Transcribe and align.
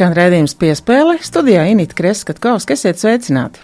Skan 0.00 0.14
redzējums 0.16 0.54
piespēle, 0.56 1.18
studijā 1.20 1.66
Inīte 1.68 1.92
Kreskavska, 1.92 2.72
esiet 2.72 2.96
sveicināti! 2.96 3.60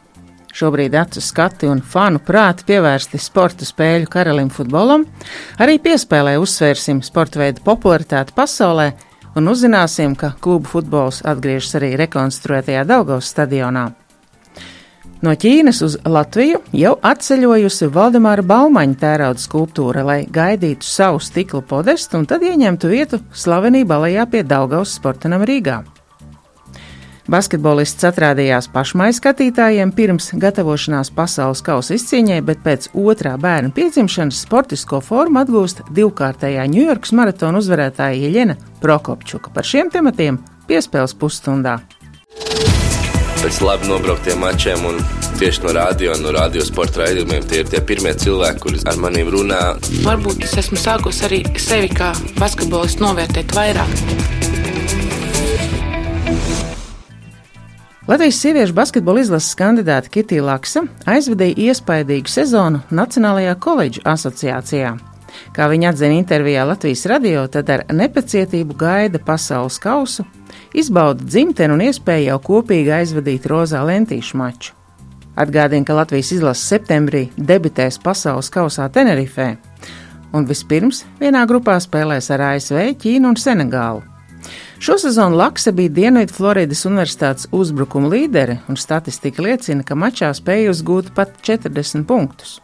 Šobrīd 0.52 0.92
acu 1.00 1.22
skati 1.24 1.70
un 1.72 1.80
fanu 1.80 2.20
prāti 2.20 2.66
pievērsti 2.68 3.16
sporta 3.16 3.64
spēļu 3.64 4.10
karalim 4.12 4.50
futbolam. 4.52 5.06
Arī 5.56 5.78
piespēlē 5.80 6.34
uzsvērsim 6.36 7.00
sporta 7.00 7.40
veidu 7.40 7.64
popularitāti 7.64 8.36
pasaulē 8.36 8.90
un 9.32 9.48
uzzināsim, 9.48 10.12
ka 10.12 10.34
klubu 10.36 10.68
futbols 10.74 11.22
atgriežas 11.24 11.80
arī 11.80 11.94
rekonstruētajā 12.02 12.84
Daugavas 12.84 13.32
stadionā. 13.32 13.86
No 15.24 15.32
Ķīnas 15.32 15.80
uz 15.88 15.96
Latviju 16.04 16.60
jau 16.76 16.98
atceļojusi 17.00 17.88
Valdemāra 17.96 18.44
Baumaņa 18.44 19.04
tērauda 19.08 19.40
skulptūra, 19.40 20.04
lai 20.04 20.22
gaidītu 20.28 20.84
savu 20.84 21.16
stikla 21.16 21.64
podestu 21.64 22.20
un 22.20 22.28
tad 22.28 22.44
ieņemtu 22.44 22.92
vietu 22.92 23.24
slavenībā 23.32 24.04
lejā 24.04 24.28
pie 24.28 24.44
Daugavas 24.44 24.98
sportanam 25.00 25.48
Rīgā. 25.48 25.80
Basketbolists 27.26 28.06
atrādījās 28.06 28.68
pašmai 28.70 29.08
skatītājiem 29.16 29.90
pirms 29.96 30.28
gatavošanās 30.38 31.10
pasaules 31.14 31.62
kausa 31.66 31.96
izcīņai, 31.96 32.38
bet 32.46 32.62
pēc 32.62 32.86
otrā 32.94 33.34
bērna 33.42 33.72
piedzimšanas 33.74 34.44
sportisko 34.46 35.00
formu 35.02 35.42
atgūst 35.42 35.82
divkārtējā 35.96 36.68
Ņujorkas 36.70 37.14
maratona 37.18 37.58
uzvarētāja 37.58 38.20
Jeļena 38.22 38.54
Prokopčuka. 38.82 39.50
Par 39.50 39.66
šiem 39.66 39.90
tematiem 39.90 40.38
piespēles 40.70 41.16
pusstundā. 41.18 41.80
Pēc 43.42 43.58
labi 43.62 43.90
nobrauktiem 43.90 44.38
mačiem 44.42 44.86
un 44.86 45.02
tieši 45.40 45.66
no 45.66 45.74
radio 45.74 46.14
un 46.14 46.22
no 46.24 46.34
radiosporta 46.34 47.02
raidījumiem 47.02 47.46
tie 47.50 47.64
ir 47.64 47.72
tie 47.74 47.82
pirmie 47.82 48.14
cilvēki, 48.22 48.62
kuri 48.62 48.84
ar 48.86 49.02
maniem 49.02 49.34
runā. 49.34 49.62
Varbūt 50.06 50.46
es 50.46 50.54
esmu 50.62 50.78
sākusi 50.78 51.26
arī 51.26 51.42
sevi 51.58 51.90
kā 51.90 52.14
basketbolistu 52.38 53.02
novērtēt 53.02 53.58
vairāk. 53.58 54.55
Latvijas 58.06 58.36
sieviešu 58.38 58.74
basketbola 58.74 59.20
izlases 59.20 59.56
kandidāte 59.58 60.12
Kitija 60.14 60.44
Laksa 60.46 60.84
aizvadīja 61.10 61.56
iespaidīgu 61.72 62.30
sezonu 62.30 62.78
Nacionālajā 62.94 63.56
koledžu 63.58 64.04
asociācijā. 64.06 64.92
Kā 65.56 65.66
viņa 65.72 65.90
atzina 65.90 66.14
intervijā 66.14 66.62
Latvijas 66.70 67.02
radio, 67.10 67.42
tad 67.50 67.72
ar 67.74 67.82
nepacietību 67.90 68.78
gaida 68.78 69.18
pasaules 69.18 69.80
kausu, 69.82 70.22
izbauda 70.70 71.26
dzimteni 71.26 71.74
un 71.74 71.82
iespēju 71.88 72.30
jau 72.30 72.38
kopīgi 72.46 72.94
aizvadīt 73.00 73.50
rozā 73.50 73.82
lentīšu 73.90 74.38
maču. 74.38 74.76
Atgādina, 75.34 75.82
ka 75.82 75.98
Latvijas 75.98 76.30
izlase 76.38 76.62
septembrī 76.62 77.26
debitēs 77.36 77.98
pasaules 77.98 78.54
kausā 78.54 78.86
Tenerifē, 78.86 79.56
un 80.32 80.46
vispirms 80.46 81.02
vienā 81.18 81.42
grupā 81.50 81.80
spēlēs 81.82 82.30
ar 82.30 82.52
ASV, 82.54 82.92
Ķīnu 83.02 83.34
un 83.34 83.40
Senegālu. 83.40 84.15
Šo 84.78 84.98
sezonu 85.00 85.36
Laksa 85.36 85.72
bija 85.72 85.94
Dienvidu 85.96 86.34
Floridas 86.36 86.84
Universitātes 86.88 87.48
uzbrukuma 87.52 88.10
līdere, 88.12 88.60
un 88.68 88.76
statistika 88.76 89.42
liecina, 89.42 89.86
ka 89.86 89.96
mačā 89.96 90.30
spēja 90.36 90.74
uzgūt 90.74 91.14
pat 91.16 91.38
40 91.46 92.04
punktus. 92.08 92.60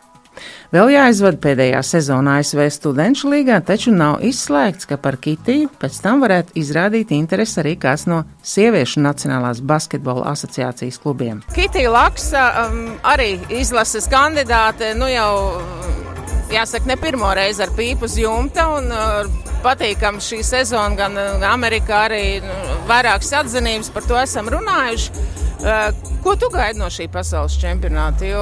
Vēl 0.72 0.94
jāizvada 0.94 1.36
pēdējā 1.42 1.82
sezonā 1.84 2.38
ASV 2.40 2.62
Studentu 2.72 3.28
līgā, 3.32 3.58
taču 3.66 3.92
nav 3.92 4.22
izslēgts, 4.24 4.88
ka 4.88 4.96
par 4.96 5.18
Kitiju 5.20 5.68
pēc 5.80 5.98
tam 6.04 6.22
varētu 6.24 6.56
izrādīt 6.62 7.12
interesi 7.12 7.60
arī 7.60 7.74
kāds 7.80 8.06
no 8.08 8.22
sieviešu 8.46 9.02
Nacionālās 9.04 9.60
basketbola 9.60 10.30
asociācijas 10.32 10.96
klubiem. 11.02 11.42
Kitija 11.52 11.92
Laksa 11.92 12.46
um, 12.64 12.94
arī 13.04 13.34
izlases 13.52 14.08
kandidāte, 14.12 14.94
nu 14.96 15.10
jau 15.12 15.32
jāsaka, 16.52 16.88
ne 16.88 16.96
pirmo 17.00 17.34
reizi 17.36 17.64
ar 17.66 17.72
pīpu 17.76 18.08
uz 18.08 18.16
jumta. 18.20 18.70
Un, 18.78 18.88
uh, 18.88 19.50
patīkama 19.62 20.18
šī 20.22 20.40
sezona, 20.46 20.96
gan 20.98 21.44
Amerikā 21.46 22.06
arī 22.08 22.24
nu, 22.42 22.56
vairākas 22.88 23.30
atzinības 23.42 23.92
par 23.94 24.08
to 24.08 24.16
esam 24.18 24.48
runājuši. 24.50 25.26
Uh, 25.62 26.16
ko 26.24 26.34
tu 26.34 26.48
gaidi 26.50 26.80
no 26.80 26.88
šī 26.90 27.06
pasaules 27.12 27.54
čempionāta? 27.60 28.26
Jo 28.26 28.40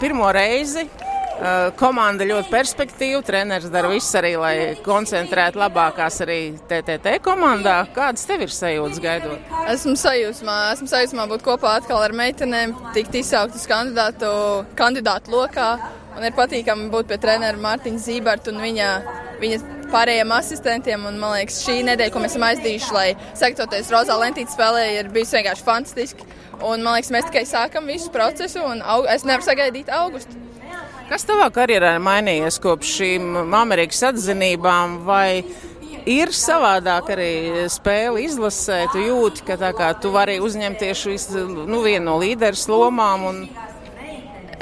pirmo 0.00 0.28
reizi 0.34 0.84
uh, 0.84 1.70
komanda 1.78 2.26
ļoti 2.28 2.50
perspektīva, 2.52 3.22
treneris 3.26 3.70
dara 3.72 3.90
visu 3.92 4.18
arī, 4.20 4.34
lai 4.40 4.54
koncentrētu 4.84 5.60
labākās 5.62 6.20
arī 6.24 6.38
TTT 6.70 7.18
komandā. 7.24 7.80
Kādas 7.96 8.26
tev 8.28 8.46
ir 8.46 8.54
sajūtas 8.54 9.02
gaidot? 9.04 9.52
Esmu 9.72 9.96
sajūsmā, 10.00 10.56
esmu 10.76 10.90
sajūsmā 10.90 11.28
būt 11.34 11.44
kopā 11.46 11.78
atkal 11.80 12.02
ar 12.04 12.16
meitenēm, 12.16 12.74
tikt 12.96 13.20
izsaukt 13.20 13.58
uz 13.58 13.68
kandidātu, 13.70 14.32
kandidātu 14.78 15.34
lokā. 15.34 15.70
Un 16.14 16.22
ir 16.22 16.34
patīkami 16.36 16.92
būt 16.92 17.08
pie 17.10 17.18
treneru 17.18 17.58
Mārtiņa 17.62 17.98
Zīberta 18.04 18.52
un 18.52 18.60
viņa, 18.62 18.90
viņa 19.42 19.73
pārējiem 19.92 20.32
asistentiem. 20.36 21.04
Un, 21.10 21.18
man 21.20 21.36
liekas, 21.38 21.60
šī 21.66 21.80
nedēļa, 21.88 22.14
ko 22.14 22.22
mēs 22.22 22.34
esam 22.34 22.46
aizdījuši, 22.50 22.94
lai 22.96 23.08
sektoties 23.38 23.92
Rozā 23.94 24.16
Lentītas 24.20 24.56
spēlē, 24.56 24.86
ir 25.00 25.12
bijusi 25.14 25.38
vienkārši 25.40 25.66
fantastiski. 25.66 26.30
Un, 26.60 26.80
man 26.84 26.96
liekas, 26.96 27.12
mēs 27.14 27.28
tikai 27.28 27.44
sākam 27.48 27.90
visu 27.90 28.10
procesu, 28.14 28.62
un 28.64 28.80
aug, 28.80 29.08
es 29.10 29.26
nevaru 29.26 29.46
sagaidīt 29.46 29.92
augustu. 29.92 30.40
Kas 31.04 31.26
tavā 31.28 31.50
karjerā 31.52 31.98
ir 31.98 32.02
mainījies 32.04 32.56
kopš 32.64 32.94
šīm 32.98 33.54
Amerikas 33.54 34.00
atzinībām? 34.08 35.02
Vai 35.04 35.44
ir 36.08 36.32
savādāk 36.32 37.10
arī 37.12 37.66
spēle 37.72 38.22
izlasē? 38.24 38.86
Tu 38.94 39.04
jūti, 39.10 39.44
ka 39.44 39.58
kā, 39.76 39.90
tu 40.00 40.14
vari 40.14 40.38
uzņemties 40.40 41.04
visu, 41.10 41.44
nu, 41.68 41.82
vienu 41.84 42.06
no 42.08 42.16
līderu 42.22 42.56
lomām. 42.72 43.28
Un... 43.30 43.44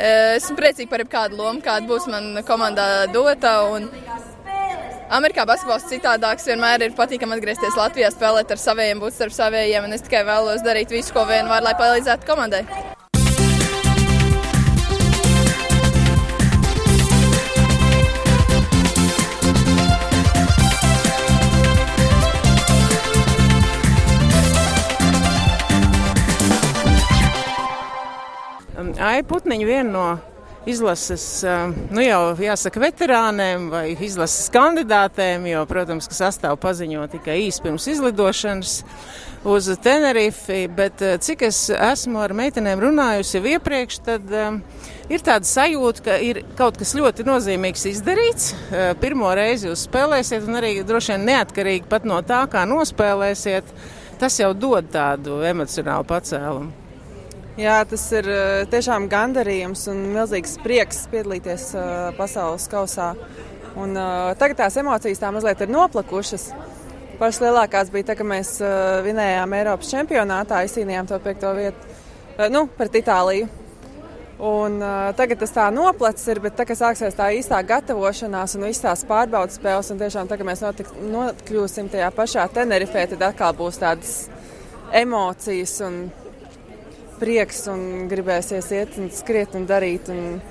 Esmu 0.02 0.56
priecīga 0.58 0.90
par 0.90 1.04
jebkādu 1.04 1.38
lomu, 1.38 1.62
kāda 1.62 1.86
būs 1.86 2.08
man 2.10 2.42
komandā 2.48 3.06
dota. 3.12 3.54
Amerikā 5.12 5.44
basketbols 5.44 5.84
citādāks. 5.90 6.46
Vienmēr 6.48 6.86
ir 6.86 6.96
patīkami 6.96 7.36
atgriezties 7.36 7.76
Latvijā, 7.76 8.08
spēlēt 8.14 8.54
ar 8.54 8.60
saviem, 8.60 9.02
būt 9.02 9.18
starp 9.18 9.36
saviem. 9.36 9.90
Es 9.92 10.04
tikai 10.06 10.24
vēlos 10.24 10.64
darīt 10.64 10.94
visu, 10.94 11.12
ko 11.12 11.26
vien 11.28 11.52
var, 11.52 11.60
lai 11.64 11.76
palīdzētu 11.76 12.28
komandai. 12.28 12.64
Ai 29.02 29.20
Putniņa 29.26 29.66
viena 29.66 29.90
no 29.90 30.31
izlases, 30.68 31.24
nu 31.90 32.04
jau 32.04 32.20
jāsaka, 32.38 32.80
veterāniem 32.82 33.68
vai 33.72 33.84
izlases 33.94 34.50
kandidātēm, 34.54 35.46
jo, 35.50 35.64
protams, 35.70 36.08
ka 36.10 36.16
sastāv 36.16 36.58
paziņo 36.62 37.08
tikai 37.16 37.40
īsi 37.48 37.64
pirms 37.64 37.88
izlidošanas 37.90 38.74
uz 39.48 39.70
Tenerifi, 39.82 40.64
bet 40.70 41.02
cik 41.26 41.46
es 41.48 41.64
esmu 41.74 42.20
ar 42.22 42.34
meitenēm 42.38 42.82
runājusi 42.82 43.38
jau 43.38 43.46
iepriekš, 43.56 43.98
tad 44.06 44.34
ir 45.10 45.24
tāda 45.26 45.48
sajūta, 45.48 46.04
ka 46.06 46.18
ir 46.22 46.44
kaut 46.58 46.78
kas 46.78 46.94
ļoti 46.98 47.26
nozīmīgs 47.26 47.88
izdarīts. 47.90 48.52
Pirmo 49.02 49.32
reizi 49.34 49.66
jūs 49.70 49.88
spēlēsiet, 49.88 50.46
un 50.46 50.60
arī 50.62 50.76
droši 50.86 51.16
vien 51.16 51.26
neatkarīgi 51.32 51.90
pat 51.90 52.06
no 52.06 52.20
tā, 52.26 52.44
kā 52.52 52.62
nospēlēsiet, 52.70 53.74
tas 54.22 54.38
jau 54.38 54.52
dod 54.54 54.92
tādu 54.94 55.42
emocionālu 55.48 56.06
pacēlumu. 56.06 56.81
Jā, 57.60 57.82
tas 57.84 58.06
ir 58.16 58.24
eh, 58.32 58.62
tiešām 58.72 59.10
gandarījums 59.12 59.82
un 59.92 59.98
milzīgs 60.14 60.54
prieks 60.64 61.02
piedalīties 61.12 61.66
uh, 61.76 61.88
pasaules 62.16 62.64
kausā. 62.72 63.10
Un, 63.76 63.92
uh, 63.92 64.30
tagad 64.40 64.62
tās 64.62 64.78
emocijas 64.80 65.20
tā 65.20 65.28
mazliet 65.36 65.60
ir 65.60 65.68
noplakušas. 65.68 66.46
Pašas 67.20 67.42
lielākās 67.44 67.90
bija 67.92 68.08
tā, 68.08 68.16
ka 68.16 68.24
mēs 68.24 68.54
vinējām 69.04 69.52
Eiropas 69.58 69.90
čempionātā, 69.92 70.62
izcīnījām 70.64 71.10
to 71.10 71.18
piekto 71.22 71.52
vietu 71.58 72.48
nu, 72.50 72.64
pret 72.78 72.96
Itāliju. 73.02 73.50
Un, 74.40 74.80
uh, 74.80 75.12
tagad 75.20 75.44
tas 75.44 75.52
tā 75.52 75.68
noplacis 75.76 76.32
ir, 76.32 76.40
bet 76.42 76.56
tā, 76.56 76.64
sāksies 76.64 77.20
tā 77.20 77.28
īstā 77.36 77.60
gatavošanās 77.68 78.56
un 78.56 78.64
visas 78.70 78.86
tās 78.86 79.04
pārbaudas 79.12 79.60
spēles, 79.60 79.92
un 79.92 80.00
tiešām 80.00 80.32
tā, 80.32 80.40
ka 80.40 80.48
mēs 80.48 80.64
notik, 80.64 80.88
nokļūsim 81.12 81.92
tajā 81.92 82.08
pašā 82.16 82.48
Tenerifē, 82.56 83.04
tad 83.12 83.28
atkal 83.28 83.52
būs 83.60 83.84
tādas 83.84 84.16
emocijas 85.04 85.76
un 85.84 86.02
prieks 87.22 87.64
un 87.70 88.08
gribēsies 88.10 88.72
iet 88.74 88.98
un 88.98 89.08
skriet 89.14 89.54
un 89.58 89.68
darīt. 89.70 90.10
Un... 90.10 90.42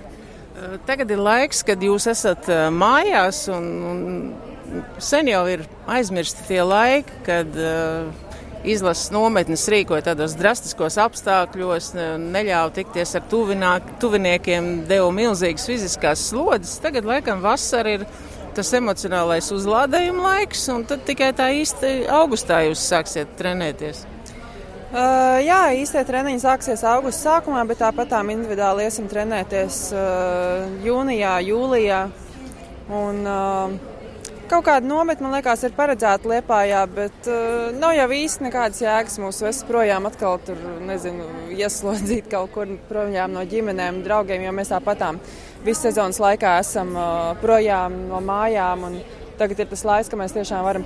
Tagad 0.88 1.12
ir 1.12 1.20
laiks, 1.20 1.62
kad 1.68 1.84
jūs 1.84 2.08
esat 2.12 2.48
mājās, 2.76 3.46
un, 3.52 3.70
un 3.92 4.90
sen 5.02 5.30
jau 5.32 5.46
ir 5.52 5.64
aizmirsti 5.90 6.48
tie 6.48 6.60
laiki, 6.64 7.22
kad 7.28 7.56
uh, 7.60 8.12
izlases 8.68 9.12
nometnes 9.14 9.64
rīkoja 9.72 10.12
tādos 10.12 10.36
drastiskos 10.40 10.98
apstākļos, 11.02 11.92
neļāva 12.22 12.74
tikties 12.76 13.16
ar 13.18 13.26
tuvināk, 13.32 13.96
tuviniekiem, 14.02 14.72
deva 14.90 15.10
milzīgas 15.16 15.68
fiziskās 15.70 16.28
slodzes. 16.30 16.78
Tagad, 16.84 17.08
laikam, 17.10 17.42
vasara 17.44 17.98
ir 17.98 18.08
tas 18.56 18.72
emocionālais 18.78 19.52
uzlādējuma 19.56 20.26
laiks, 20.28 20.68
un 20.74 20.86
tad 20.88 21.06
tikai 21.08 21.32
tā 21.38 21.52
īsti 21.62 22.02
augustā 22.12 22.64
jūs 22.68 22.84
sāksiet 22.92 23.38
trenēties. 23.40 24.06
Uh, 24.92 25.38
jā, 25.40 25.60
īstie 25.80 26.02
treniņi 26.04 26.42
sāksies 26.44 26.82
augusta 26.84 27.38
sākumā, 27.38 27.62
bet 27.70 27.80
tāpat 27.80 28.10
tām 28.12 28.28
individuāli 28.34 28.84
iesim 28.90 29.06
trenēties 29.08 29.78
uh, 29.96 30.66
jūnijā, 30.84 31.38
jūlijā. 31.48 32.02
Un, 32.92 33.24
uh, 33.24 33.92
Kaut 34.52 34.66
kāda 34.68 34.84
nometne, 34.84 35.24
man 35.24 35.38
liekas, 35.38 35.62
ir 35.64 35.72
paredzēta 35.78 36.28
Liepājā, 36.28 36.82
bet 36.92 37.28
uh, 37.32 37.70
nav 37.72 37.94
jau 37.96 38.10
īsti 38.12 38.44
nekādas 38.50 38.82
jēgas 38.84 39.16
mūs 39.24 39.40
vest 39.46 39.64
projām 39.70 40.10
atkal 40.10 40.42
tur, 40.44 40.60
nezinu, 40.84 41.24
ieslodzīt 41.56 42.28
kaut 42.34 42.52
kur 42.52 42.74
projām 42.90 43.32
no 43.32 43.46
ģimenēm, 43.48 44.02
draugiem, 44.04 44.44
jo 44.44 44.52
mēs 44.58 44.74
tāpatām 44.74 45.22
visu 45.64 45.86
sezonas 45.86 46.20
laikā 46.20 46.58
esam 46.66 46.92
uh, 46.98 47.32
projām 47.40 47.96
no 48.10 48.20
mājām. 48.28 48.84
Un, 48.90 49.00
Tagad 49.40 49.60
ir 49.64 49.70
tas 49.72 49.84
laiks, 49.88 50.10
kad 50.12 50.20
mēs 50.20 50.36
tiešām 50.36 50.66
varam 50.66 50.86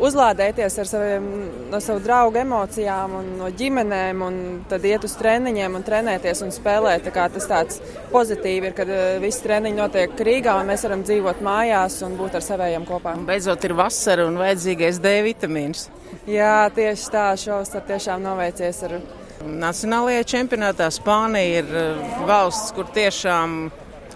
uzlādēties 0.00 0.78
ar 0.80 0.88
saviem, 0.88 1.26
no 1.70 1.80
savu 1.82 2.00
draugu 2.04 2.40
emocijām 2.40 3.14
un 3.20 3.30
no 3.38 3.50
ģimenēm, 3.56 4.24
un 4.24 4.38
tad 4.70 4.84
iet 4.88 5.04
uz 5.06 5.14
treniņiem 5.20 5.76
un 5.76 5.84
trenēties 5.86 6.42
un 6.46 6.52
spēlēt. 6.54 7.08
Tā 7.10 7.28
tas 7.34 7.48
tāds 7.50 7.80
pozitīvi 8.12 8.70
ir, 8.70 8.76
kad 8.76 8.90
eh, 8.90 9.18
visi 9.22 9.44
treniņi 9.44 9.80
notiek 9.80 10.24
Rīgā 10.30 10.56
un 10.60 10.70
mēs 10.70 10.84
varam 10.86 11.04
dzīvot 11.06 11.42
mājās 11.44 12.00
un 12.06 12.16
būt 12.20 12.38
ar 12.38 12.46
saviem 12.46 12.86
kopā. 12.88 13.14
Un 13.18 13.28
beidzot 13.28 13.64
ir 13.68 13.76
vasara 13.78 14.26
un 14.28 14.40
vajadzīgais 14.40 15.00
D 15.02 15.16
vitamīns. 15.28 15.88
Jā, 16.28 16.68
tieši 16.74 17.12
tā, 17.12 17.26
tad 17.72 17.88
tiešām 17.90 18.24
noveicies 18.24 18.84
ar. 18.88 19.00
Nacionālajā 19.40 20.24
čempionātā 20.34 20.90
Spānija 20.92 21.62
ir 21.62 21.70
eh, 21.84 22.10
valsts, 22.28 22.74
kur 22.76 22.90
tiešām 22.92 23.62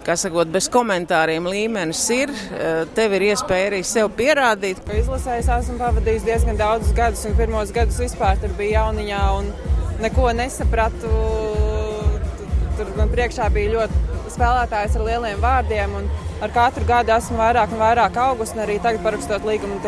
kā 0.05 0.15
sakot, 0.19 0.49
bez 0.53 0.67
komentāriem 0.71 1.47
līmenis 1.49 2.03
ir. 2.13 2.33
Eh, 2.53 2.83
tev 2.97 3.15
ir 3.17 3.29
iespēja 3.31 3.71
arī 3.71 3.81
sev 3.85 4.11
pierādīt. 4.17 4.81
Izlasējis 4.99 5.49
esmu 5.59 5.77
pavadījis 5.81 6.27
diezgan 6.27 6.59
daudzus 6.59 6.93
gadus, 6.97 7.25
un 7.25 7.37
pirmos 7.39 7.73
gadus 7.75 8.01
vispār 8.03 8.37
tur 8.41 8.53
bija 8.59 8.83
jauniņā 8.83 9.23
un 9.39 9.49
neko 10.03 10.29
nesapratu. 10.37 11.13
Tur 12.75 12.91
man 12.99 13.09
priekšā 13.09 13.49
bija 13.55 13.77
ļoti 13.77 14.03
spēlētājs 14.35 14.97
ar 14.99 15.05
lieliem 15.07 15.41
vārdiem, 15.41 15.93
un 16.01 16.09
ar 16.43 16.51
katru 16.53 16.85
gadu 16.87 17.13
esmu 17.15 17.39
vairāk 17.39 17.71
un 17.71 17.79
vairāk 17.79 18.17
augus, 18.19 18.51
un 18.53 18.65
arī 18.65 18.81
tagad 18.83 19.05
parakstot 19.05 19.47
līgumu 19.47 19.79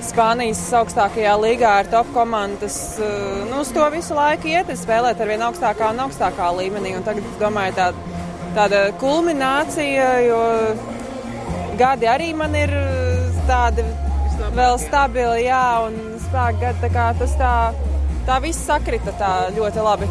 Spānijas 0.00 0.62
augstākajā 0.78 1.32
līgā 1.36 1.70
ar 1.82 1.88
top 1.92 2.08
komandas. 2.14 2.96
Eh, 2.96 3.42
nu, 3.50 3.60
uz 3.60 3.72
to 3.74 3.84
visu 3.92 4.16
laiku 4.16 4.48
iet, 4.48 4.70
spēlēt 4.80 5.20
ar 5.20 5.28
vien 5.28 5.44
augstākā 5.44 5.90
un 5.92 6.00
augstākā 6.06 6.46
līmenī. 6.56 6.94
Un 6.96 7.04
tagad, 7.04 7.26
domāju, 7.42 7.74
tā 7.76 7.90
tāda 8.56 8.86
kulminācija, 9.00 10.08
jo 10.26 10.40
gadi 11.80 12.08
arī 12.10 12.32
man 12.36 12.54
ir 12.58 12.72
tādi 13.48 13.84
vēl 14.56 14.78
stabili, 14.80 15.46
jā, 15.46 15.62
un 15.86 16.18
spēku 16.24 16.64
gadi, 16.64 16.82
tā 16.82 16.90
kā 16.94 17.06
tas 17.20 17.36
tā, 17.38 17.54
tā 18.28 18.40
viss 18.42 18.66
sakrita 18.66 19.14
tā 19.20 19.32
ļoti 19.56 19.86
labi. 19.86 20.10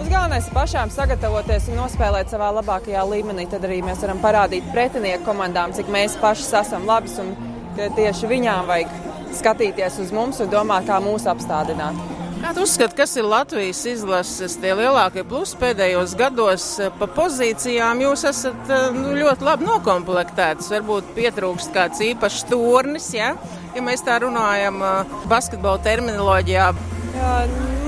Mums 0.00 0.08
galvenais 0.08 0.46
ir 0.48 0.54
pašām 0.56 0.92
sagatavoties 0.94 1.68
un 1.68 1.82
nospēlēt 1.82 2.30
savā 2.32 2.46
labākajā 2.56 3.02
līmenī. 3.04 3.44
Tad 3.52 3.66
arī 3.68 3.82
mēs 3.84 4.00
varam 4.00 4.22
parādīt 4.22 4.70
pretinieku 4.72 5.26
komandām, 5.26 5.74
cik 5.76 5.90
mēs 5.92 6.16
paši 6.22 6.46
esam 6.62 6.88
labs 6.88 7.18
un 7.20 7.34
ka 7.76 7.90
tieši 7.98 8.30
viņām 8.30 8.70
vajag 8.70 8.94
skatīties 9.36 10.00
uz 10.00 10.14
mums 10.16 10.40
un 10.40 10.48
domāt, 10.52 10.88
kā 10.88 10.96
mūs 11.04 11.28
apstādināt. 11.28 12.00
Kā 12.40 12.54
tu 12.56 12.62
uzskati, 12.64 12.96
kas 12.96 13.12
ir 13.20 13.26
Latvijas 13.28 13.82
izlases 13.84 14.54
tie 14.62 14.70
lielākie 14.72 15.20
plusi 15.28 15.58
pēdējos 15.60 16.14
gados 16.16 16.64
pa 16.96 17.08
pozīcijām? 17.12 18.00
Jūs 18.00 18.24
esat 18.30 18.72
nu, 18.96 19.10
ļoti 19.18 19.44
labi 19.44 19.68
nokomplektēts. 19.68 20.70
Varbūt 20.72 21.12
pietrūkst 21.18 21.74
kāds 21.74 22.00
īpašs 22.06 22.46
turnis, 22.48 23.10
ja, 23.12 23.34
ja 23.76 23.84
mēs 23.84 24.06
tā 24.06 24.16
runājam 24.24 24.80
basketbola 25.28 25.82
terminoloģijā. 25.84 26.70
Jā, 27.18 27.36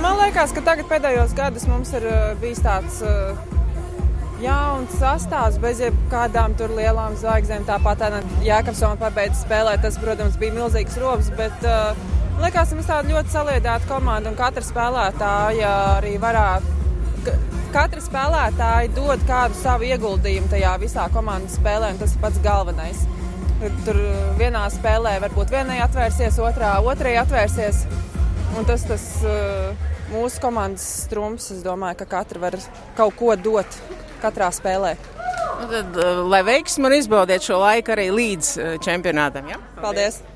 man 0.04 0.20
liekas, 0.20 0.52
ka 0.52 0.66
tagad 0.68 0.90
pēdējos 0.92 1.32
gados 1.38 1.64
mums 1.70 1.96
ir 1.96 2.06
bijis 2.42 2.60
tāds 2.60 3.00
jauns 4.42 4.96
sastāvs 5.00 5.56
bez 5.62 5.80
jebkādām 5.80 6.58
tur 6.60 6.76
lielām 6.76 7.16
zvaigznēm. 7.16 7.64
Tāpat 7.68 8.04
Jēkabsona 8.44 9.00
pabeidza 9.00 9.46
spēlēt, 9.46 9.80
tas, 9.86 9.96
protams, 10.02 10.36
bija 10.36 10.60
milzīgs 10.60 11.00
robs, 11.00 11.32
bet 11.38 11.64
uh, 11.64 11.96
Liekas, 12.40 12.72
mums 12.74 12.88
tāda 12.88 13.12
ļoti 13.12 13.32
saliedēta 13.32 13.88
komanda, 13.88 14.30
un 14.32 14.36
katra 14.38 14.64
spēlētāja 14.64 15.72
arī 15.98 16.14
varētu. 16.22 17.34
Katra 17.72 18.02
spēlētāja 18.04 18.90
dod 18.96 19.22
kādu 19.28 19.56
savu 19.56 19.86
ieguldījumu 19.88 20.50
tajā 20.52 20.72
visā 20.82 21.06
komandas 21.12 21.58
spēlē, 21.60 21.92
un 21.94 22.00
tas 22.00 22.16
ir 22.16 22.22
pats 22.24 22.40
galvenais. 22.44 23.04
Tur 23.86 24.00
vienā 24.40 24.64
spēlē 24.74 25.14
varbūt 25.22 25.52
vienai 25.54 25.78
atvērsies, 25.84 26.40
otrā 26.42 26.74
otrai 26.82 27.14
atvērsies. 27.20 27.84
Un 28.58 28.66
tas 28.68 28.84
tas 28.88 29.06
mūsu 30.10 30.42
komandas 30.42 30.88
strums. 31.04 31.52
Es 31.54 31.62
domāju, 31.64 32.00
ka 32.02 32.10
katra 32.18 32.42
var 32.48 32.58
kaut 32.98 33.16
ko 33.20 33.36
dot 33.36 33.80
katrā 34.24 34.50
spēlē. 34.52 34.96
Tad, 35.62 35.96
lai 36.26 36.42
veiksmi 36.48 36.90
un 36.90 36.98
izbaudiet 36.98 37.46
šo 37.46 37.62
laiku 37.62 37.94
arī 37.94 38.10
līdz 38.10 38.52
čempionātam. 38.82 39.52
Ja? 39.52 39.62
Paldies! 39.78 40.18
Paldies. 40.18 40.31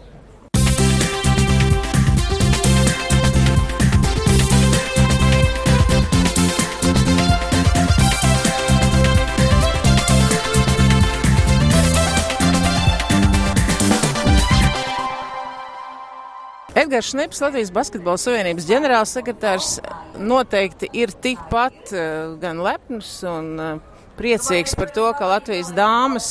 Edgars 16.97 17.11
Šnips, 17.13 17.41
Latvijas 17.45 17.71
Basketbola 17.77 18.17
Savienības 18.17 18.65
ģenerālsekretārs, 18.71 19.75
noteikti 20.17 20.89
ir 20.97 21.11
tikpat 21.13 21.91
uh, 21.93 22.39
gan 22.41 22.63
lepns 22.65 23.11
un 23.29 23.51
uh, 23.61 23.99
priecīgs 24.17 24.73
par 24.81 24.89
to, 24.97 25.05
ka 25.19 25.29
Latvijas 25.29 25.75
dāmas 25.77 26.31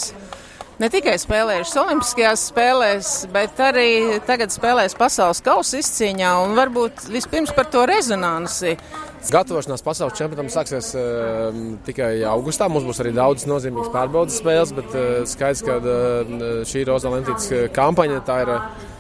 ne 0.82 0.90
tikai 0.90 1.20
spēlējušas 1.22 1.78
Olimpiskajās 1.84 2.48
spēlēs, 2.50 3.12
bet 3.36 3.62
arī 3.62 3.92
tagad 4.26 4.56
spēlēs 4.56 4.98
pasaules 4.98 5.44
kausa 5.46 5.84
izcīņā 5.84 6.34
un 6.48 6.58
varbūt 6.58 7.06
vispirms 7.14 7.54
par 7.54 7.70
to 7.70 7.86
rezonansi. 7.86 8.74
Gatavošanās 9.30 9.86
pasaules 9.86 10.18
čempionātam 10.18 10.50
sāksies 10.50 10.89
uh, 10.98 11.62
tikai 11.86 12.10
augustā. 12.32 12.72
Mums 12.74 12.89
būs 12.89 13.06
arī 13.06 13.13
daudz 13.13 13.46
nozīmīgas 13.46 13.94
pārbaudas 13.94 14.42
spēles, 14.42 14.74
bet 14.82 14.98
uh, 14.98 15.22
skaidrs, 15.30 15.62
ka 15.70 15.78
uh, 15.78 16.36
šī 16.66 16.88
Roza 16.89 17.13
Lentītas 17.13 17.54
kampaņa 17.78 18.25
tā 18.25 18.42
ir. 18.48 18.56
Uh, 18.58 18.92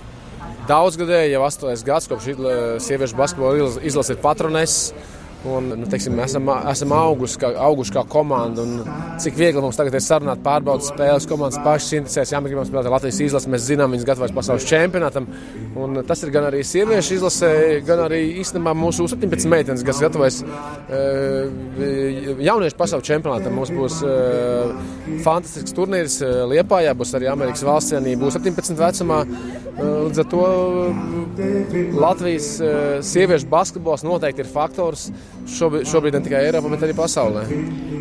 daudzgadēji, 0.69 1.33
jau 1.35 1.43
astoņas 1.45 1.83
gadus 1.85 2.09
kopš 2.11 2.29
sieviešu 2.85 3.17
basketbola 3.19 3.69
izlase 3.85 4.15
ir 4.15 4.21
patroneses. 4.23 4.93
Un, 5.45 5.67
nu, 5.77 5.85
teiksim, 5.89 6.15
mēs 6.17 6.33
esam, 6.33 6.47
esam 6.71 6.93
auguši, 6.95 7.37
kā, 7.43 7.51
auguši 7.67 7.93
kā 7.93 8.01
komanda. 8.09 8.63
Cik 9.21 9.35
viegli 9.37 9.61
mums 9.61 9.77
tagad 9.77 9.93
ir 9.93 10.01
sarunāt 10.01 10.41
pārbaudas 10.45 10.89
spēles, 10.89 11.27
komandas 11.29 11.61
pašas 11.61 11.93
interesēs. 11.99 12.31
Jā, 12.33 12.39
mēs 12.41 12.53
gribam 12.53 12.65
spēlēt 12.65 12.89
Latvijas 12.89 13.19
izlasi, 13.27 13.51
mēs 13.53 13.67
zinām, 13.67 13.93
viņas 13.93 14.07
gatavojas 14.09 14.33
pasaules 14.33 14.65
čempionātam. 14.69 15.27
Un 15.77 16.01
tas 16.07 16.23
ir 16.25 16.31
gan 16.33 16.47
arī 16.47 16.63
sieviešu 16.65 17.17
izlasē, 17.19 17.51
gan 17.85 18.01
arī 18.07 18.21
īstenībā 18.41 18.73
mūsu 18.77 19.05
17 19.11 19.51
meitenes, 19.51 19.85
kas 19.85 20.01
gatavojas 20.01 20.41
uh, 20.41 20.49
jauniešu 22.47 22.79
pasaules 22.79 23.05
čempionātam. 23.05 23.53
Mums 23.59 23.73
būs 23.75 24.01
uh, 24.07 24.73
fantastisks 25.25 25.77
turnīrs 25.77 26.17
uh, 26.25 26.41
Liepājā, 26.49 26.97
būs 26.97 27.13
arī 27.19 27.29
Amerikas 27.29 27.65
valsts 27.67 27.93
cienība, 27.93 28.25
būs 28.25 28.39
17 28.41 28.81
vecumā. 28.81 29.21
Līdz 29.75 30.21
ar 30.21 30.27
to 30.31 30.43
Latvijas 31.99 32.45
sieviešu 33.03 33.49
basketbols 33.51 34.05
noteikti 34.07 34.45
ir 34.45 34.47
faktors 34.47 35.09
šobrīd, 35.49 35.87
šobrīd 35.89 36.17
ne 36.17 36.21
tikai 36.25 36.41
Eiropā, 36.47 36.69
bet 36.73 36.85
arī 36.85 36.95
pasaulē. 36.97 37.43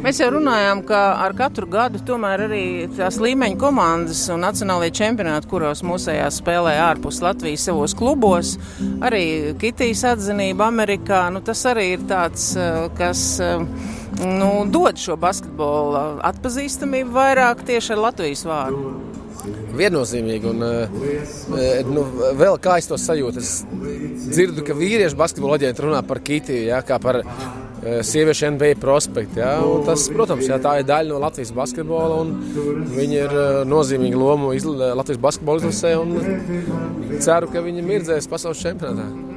Mēs 0.04 0.20
jau 0.20 0.28
runājām, 0.34 0.82
ka 0.88 1.00
ar 1.24 1.34
katru 1.36 1.68
gadu 1.70 2.00
tomēr 2.04 2.44
arī 2.46 2.64
tās 2.96 3.18
līmeņa 3.22 3.58
komandas 3.60 4.24
un 4.32 4.44
nacionālajie 4.44 4.94
čempionāti, 5.00 5.48
kuros 5.50 5.84
mūsējā 5.86 6.26
spēlē 6.34 6.76
ārpus 6.90 7.22
Latvijas 7.24 7.66
savos 7.70 7.96
klubos, 7.96 8.54
arī 9.04 9.54
Kitijas 9.60 10.04
atzinība 10.14 10.68
Amerikā, 10.68 11.26
nu, 11.34 11.42
tas 11.44 11.64
arī 11.70 11.90
ir 11.94 12.06
tāds, 12.10 12.52
eh, 12.60 12.86
kas 12.98 13.24
eh, 13.44 13.64
nu, 14.20 14.52
dod 14.70 15.00
šo 15.00 15.16
basketbola 15.20 16.06
atpazīstamību 16.32 17.16
vairāk 17.16 17.64
tieši 17.68 17.96
ar 17.96 18.08
Latvijas 18.08 18.44
vārdu. 18.48 18.94
Viennozīmīgi, 19.74 20.50
un 20.50 20.62
nu, 21.90 22.04
vēl 22.38 22.56
kā 22.62 22.78
es 22.80 22.88
to 22.90 22.98
sajūtu, 23.00 23.42
es 23.42 23.56
dzirdu, 24.28 24.64
ka 24.66 24.76
vīriešu 24.78 25.18
basketbola 25.20 25.58
aģenti 25.58 25.84
runā 25.84 26.00
par 26.06 26.22
Kitiju, 26.24 26.68
ja, 26.70 26.80
kā 26.86 27.00
par 27.02 27.20
sieviešu 27.84 28.54
NBA 28.54 28.78
prospektu. 28.80 29.42
Ja, 29.42 29.58
tas, 29.86 30.06
protams, 30.14 30.46
ja, 30.48 30.58
tā 30.62 30.78
ir 30.80 30.88
daļa 30.88 31.12
no 31.12 31.20
Latvijas 31.22 31.52
basketbola, 31.56 32.22
un 32.22 32.32
viņi 32.94 33.20
ir 33.20 33.36
nozīmīga 33.68 34.20
loma 34.20 34.54
Latvijas 34.96 35.20
basketbola 35.20 35.60
izlasē, 35.60 35.94
un 36.00 37.20
ceru, 37.20 37.52
ka 37.52 37.64
viņi 37.64 37.84
mirdzēs 37.84 38.30
pasaules 38.30 38.62
čempionātā. 38.64 39.32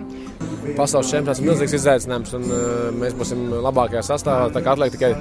Pasaules 0.76 1.10
čempionāts 1.12 1.42
ir 1.42 1.48
milzīgs 1.48 1.76
izaicinājums, 1.78 2.34
un 2.38 2.48
uh, 2.52 2.68
mēs 2.98 3.16
būsim 3.18 3.48
labākajā 3.64 4.04
sastāvā. 4.10 4.50
Tā 4.54 4.64
kā 4.66 4.76
atliek 4.76 4.94
tikai 4.96 5.14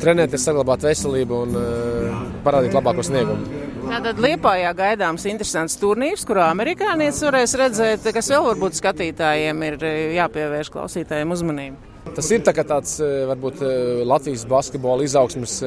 trenēties, 0.00 0.44
saglabāt 0.48 0.86
veselību 0.86 1.40
un 1.44 1.56
uh, 1.60 2.20
parādīt 2.46 2.76
labāko 2.76 3.04
sniegumu. 3.06 3.65
Tātad 3.86 4.18
Liepājā 4.18 4.72
gaidāms 4.74 5.24
interesants 5.30 5.76
turnīrs, 5.78 6.24
kurā 6.26 6.48
amerikānietis 6.50 7.22
varēs 7.22 7.52
redzēt, 7.60 8.08
kas 8.16 8.30
vēl 8.32 8.42
varbūt 8.48 8.74
skatītājiem 8.80 9.62
ir 9.62 9.76
e, 9.86 9.92
jāpievērš 10.16 10.72
klausītājiem 10.74 11.34
uzmanību. 11.36 11.92
Tas 12.16 12.30
ir 12.34 12.42
tā 12.42 12.54
tāds 12.56 12.96
e, 12.98 13.10
varbūt 13.30 13.62
e, 13.62 13.70
Latvijas 14.10 14.42
basketbola 14.50 15.06
izaugsmes 15.06 15.60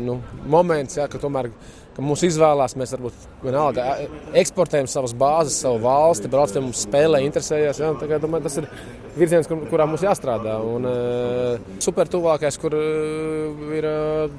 nu, 0.00 0.16
moments, 0.48 0.96
jā, 0.96 1.06
ka 1.12 1.20
tomēr 1.20 1.52
ka 1.92 2.04
mūsu 2.06 2.30
izvēlās, 2.30 2.78
mēs 2.80 2.96
varbūt 2.96 3.28
vienalga 3.44 3.86
eksportējam 4.40 4.88
savas 4.88 5.12
bāzes, 5.12 5.60
savu 5.60 5.82
valsti, 5.84 6.30
brauc 6.32 6.56
pie 6.56 6.64
mums 6.64 6.86
spēlē, 6.86 7.20
interesējas. 7.26 7.82
Ja? 7.84 7.92
Tagad, 8.00 8.24
domāju, 8.24 8.48
tas 8.48 8.60
ir 8.62 8.68
virziens, 9.18 9.50
kur, 9.50 9.66
kurā 9.68 9.84
mums 9.90 10.06
jāstrādā. 10.06 10.56
Un, 10.64 10.88
super 11.84 12.08
tuvākais, 12.08 12.56
kur 12.62 12.78
ir 12.78 13.90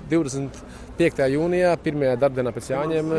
20 0.10 0.64
5. 0.98 1.22
jūnijā, 1.34 1.76
pirmajā 1.84 2.16
darbdienā 2.22 2.54
pēc 2.56 2.72
Jāņiem, 2.74 3.14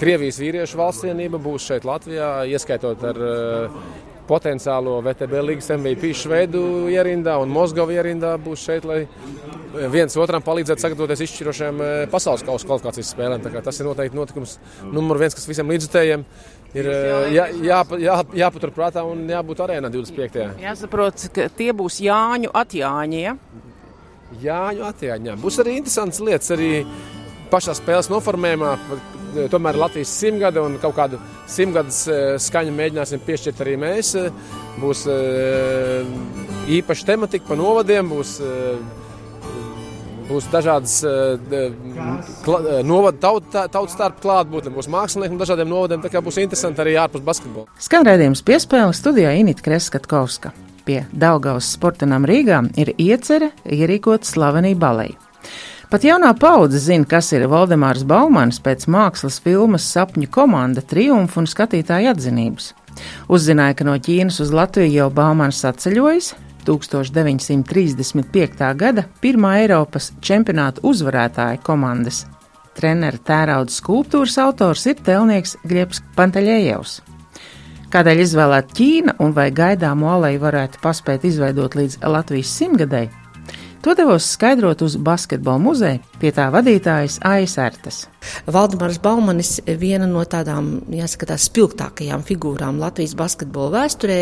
Krievijas 0.00 0.40
vīriešu 0.42 0.80
valstsienība 0.80 1.40
būs 1.42 1.68
šeit 1.70 1.86
Latvijā, 1.88 2.30
ieskaitot 2.52 3.04
ar 3.10 3.20
eh, 3.26 3.78
potenciālo 4.26 4.98
VTB 5.06 5.42
līgas 5.50 5.70
MVP 5.76 6.12
Švedu 6.18 6.62
ierindā 6.92 7.36
un 7.42 7.52
Moskavu 7.54 7.94
ierindā 7.94 8.34
būs 8.42 8.64
šeit, 8.68 8.88
lai 8.88 9.02
eh, 9.04 9.86
viens 9.92 10.16
otram 10.20 10.44
palīdzētu 10.46 10.84
sagatavoties 10.84 11.24
izšķirošiem 11.26 11.82
eh, 11.84 11.94
pasaules 12.12 12.44
kausa 12.46 12.68
kvalifikācijas 12.68 13.14
spēlēm. 13.14 13.46
Tas 13.66 13.80
ir 13.80 13.88
noteikti 13.88 14.18
notikums 14.18 14.58
numur 14.84 15.20
viens, 15.22 15.36
kas 15.36 15.48
visiem 15.48 15.72
līdzutējiem 15.72 16.26
ir 16.76 16.90
jā, 17.32 17.46
jā, 17.64 17.78
jā, 18.02 18.16
jāpaturprātā 18.44 19.04
un 19.08 19.24
jābūt 19.30 19.62
arēnā 19.64 19.92
25. 19.94 20.50
Jāsaprot, 20.60 21.30
ka 21.32 21.48
tie 21.56 21.72
būs 21.76 22.02
Jāņu 22.04 22.52
atjāņie. 22.52 23.22
Ja? 23.22 23.38
Jāņu 24.42 24.86
atjāņā. 24.88 25.36
Būs 25.40 25.60
arī 25.62 25.78
interesants 25.80 26.20
lietas 26.24 26.50
arī 26.54 26.70
pašā 27.52 27.76
spēles 27.78 28.10
noformējumā. 28.10 28.72
Tomēr 29.52 29.76
Latvijas 29.76 30.12
simtgade 30.16 30.62
un 30.64 30.78
kaut 30.80 30.96
kādu 30.96 31.18
simtgades 31.50 32.04
eh, 32.08 32.36
skaņu 32.40 32.72
mēģināsim 32.74 33.22
piešķirt 33.26 33.64
arī 33.64 33.76
mēs. 33.80 34.14
Būs 34.80 35.06
īpaša 36.76 37.10
tematika 37.12 37.48
pa 37.48 37.58
novadiem, 37.58 38.10
būs 38.12 38.38
Būs 40.26 40.48
dažādas 40.50 40.98
novada 42.86 43.18
tautas 43.22 43.70
taut 43.70 43.92
starp 43.92 44.18
klātbūtne, 44.24 44.74
būs 44.74 44.90
mākslinieki 44.90 45.36
no 45.36 45.42
dažādiem 45.44 45.70
novadiem. 45.70 46.02
Tā 46.02 46.10
kā 46.10 46.22
būs 46.24 46.40
interesanti 46.42 46.82
arī 46.82 46.96
ārpus 46.98 47.22
basketbola. 47.26 47.70
Skan 47.78 48.06
redzējums 48.08 48.42
piespēle 48.46 48.94
studijā 48.96 49.36
Inita 49.38 49.62
Kreskatkovska. 49.66 50.50
Pie 50.86 51.00
Daugaus 51.10 51.72
sportanām 51.74 52.22
Rīgā 52.28 52.60
ir 52.78 52.92
iecerē 52.94 53.50
ierīkot 53.74 54.28
slavenību 54.28 54.80
balēju. 54.84 55.16
Pat 55.90 56.02
jaunā 56.02 56.32
paudze 56.38 56.78
zina, 56.82 57.06
kas 57.06 57.30
ir 57.34 57.46
Valdemārs 57.50 58.04
Baumans 58.06 58.58
pēc 58.62 58.86
mākslas 58.90 59.38
filmas 59.42 59.86
Sapņu 59.92 60.28
komanda 60.34 60.82
triumfu 60.82 61.42
un 61.42 61.46
skatītāju 61.50 62.10
atzinības. 62.10 62.72
Uzzināja, 63.30 63.74
ka 63.78 63.86
no 63.86 63.94
Ķīnas 63.98 64.40
uz 64.42 64.50
Latviju 64.54 64.96
jau 64.96 65.08
Baumans 65.14 65.62
atceļojas, 65.68 66.32
1935. 66.66 68.74
gada 68.74 69.06
pirmā 69.22 69.60
Eiropas 69.62 70.10
čempionāta 70.18 70.82
uzvarētāja 70.86 71.62
komandas. 71.66 72.24
Treneru 72.76 73.18
tērauda 73.24 73.72
skulptūras 73.72 74.36
autors 74.42 74.82
ir 74.90 74.98
telnieks 75.06 75.56
Griebs 75.64 76.02
Pantaļējevs. 76.18 77.05
Kādēļ 77.96 78.18
izvēlēt 78.20 78.72
Ķīna 78.76 79.12
un 79.24 79.30
vai 79.32 79.46
gaidāmo 79.56 80.10
aleju 80.18 80.42
varētu 80.42 80.82
paspēt 80.82 81.22
izveidot 81.24 81.78
līdz 81.78 82.02
Latvijas 82.04 82.50
simtgadēji, 82.58 83.08
To 83.86 83.94
devos 83.94 84.24
skaidrot 84.34 84.80
uz 84.82 84.96
basketbola 84.98 85.60
muzeju, 85.62 86.00
pie 86.18 86.32
tā 86.34 86.48
vadītājas 86.50 87.20
Aizsartas. 87.22 88.00
Valdemārs 88.50 88.98
Baumanis 88.98 89.60
ir 89.62 89.76
viena 89.78 90.08
no 90.10 90.24
tādām, 90.26 90.80
jāsaka, 90.90 91.36
spilgtākajām 91.38 92.24
figūrām 92.26 92.80
Latvijas 92.82 93.14
basketbola 93.14 93.70
vēsturē, 93.76 94.18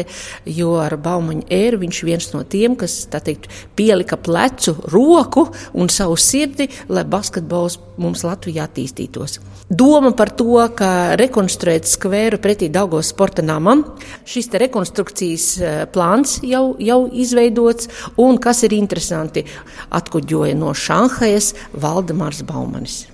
jo 0.53 0.75
ar 0.85 0.99
Baumaņa 1.01 1.49
ēru 1.57 1.81
viņš 1.81 2.03
viens 2.05 2.29
no 2.35 2.43
tiem, 2.45 2.77
kas, 2.77 3.07
teikt, 3.09 3.49
pielika 3.73 4.21
plecu, 4.21 4.77
roku 4.93 5.47
un 5.73 5.89
savu 5.89 6.21
sirdi, 6.21 6.69
lai 6.93 7.07
basketbols 7.09 7.81
mums 7.97 8.27
Latvijā 8.27 8.69
attīstītos. 8.69 9.39
Doma 9.71 10.11
par 10.13 10.29
to, 10.37 10.59
ka 10.77 11.17
rekonstruēt 11.17 11.89
skvēru 11.89 12.37
pretī 12.43 12.69
Daugos 12.69 13.15
sporta 13.15 13.41
namam, 13.41 13.81
šis 14.29 14.51
rekonstrukcijas 14.61 15.47
eh, 15.57 15.79
plāns 15.89 16.37
jau, 16.45 16.75
jau 16.77 16.99
izveidots, 17.09 17.89
un 18.21 18.37
kas 18.43 18.61
ir 18.69 18.77
interesanti, 18.77 19.47
atkuģoja 19.95 20.55
no 20.59 20.75
Šanhajas 20.77 21.53
Valdemārs 21.73 22.45
Baumanis. 22.49 23.05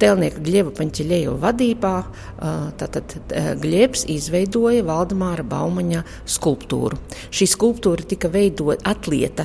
Telnieka 0.00 0.40
Gļeba 0.40 0.70
Paņķeļēju 0.78 1.34
vadībā 1.42 1.94
tātad 2.80 3.12
Gļebs 3.60 4.06
izveidoja 4.08 4.80
Valdemāra 4.88 5.44
Baumaņa 5.44 6.00
skulptūru. 6.24 6.96
Šī 7.28 7.50
skulptūra 7.52 8.08
tika 8.08 8.30
veidota 8.32 8.80
atlieta 8.88 9.44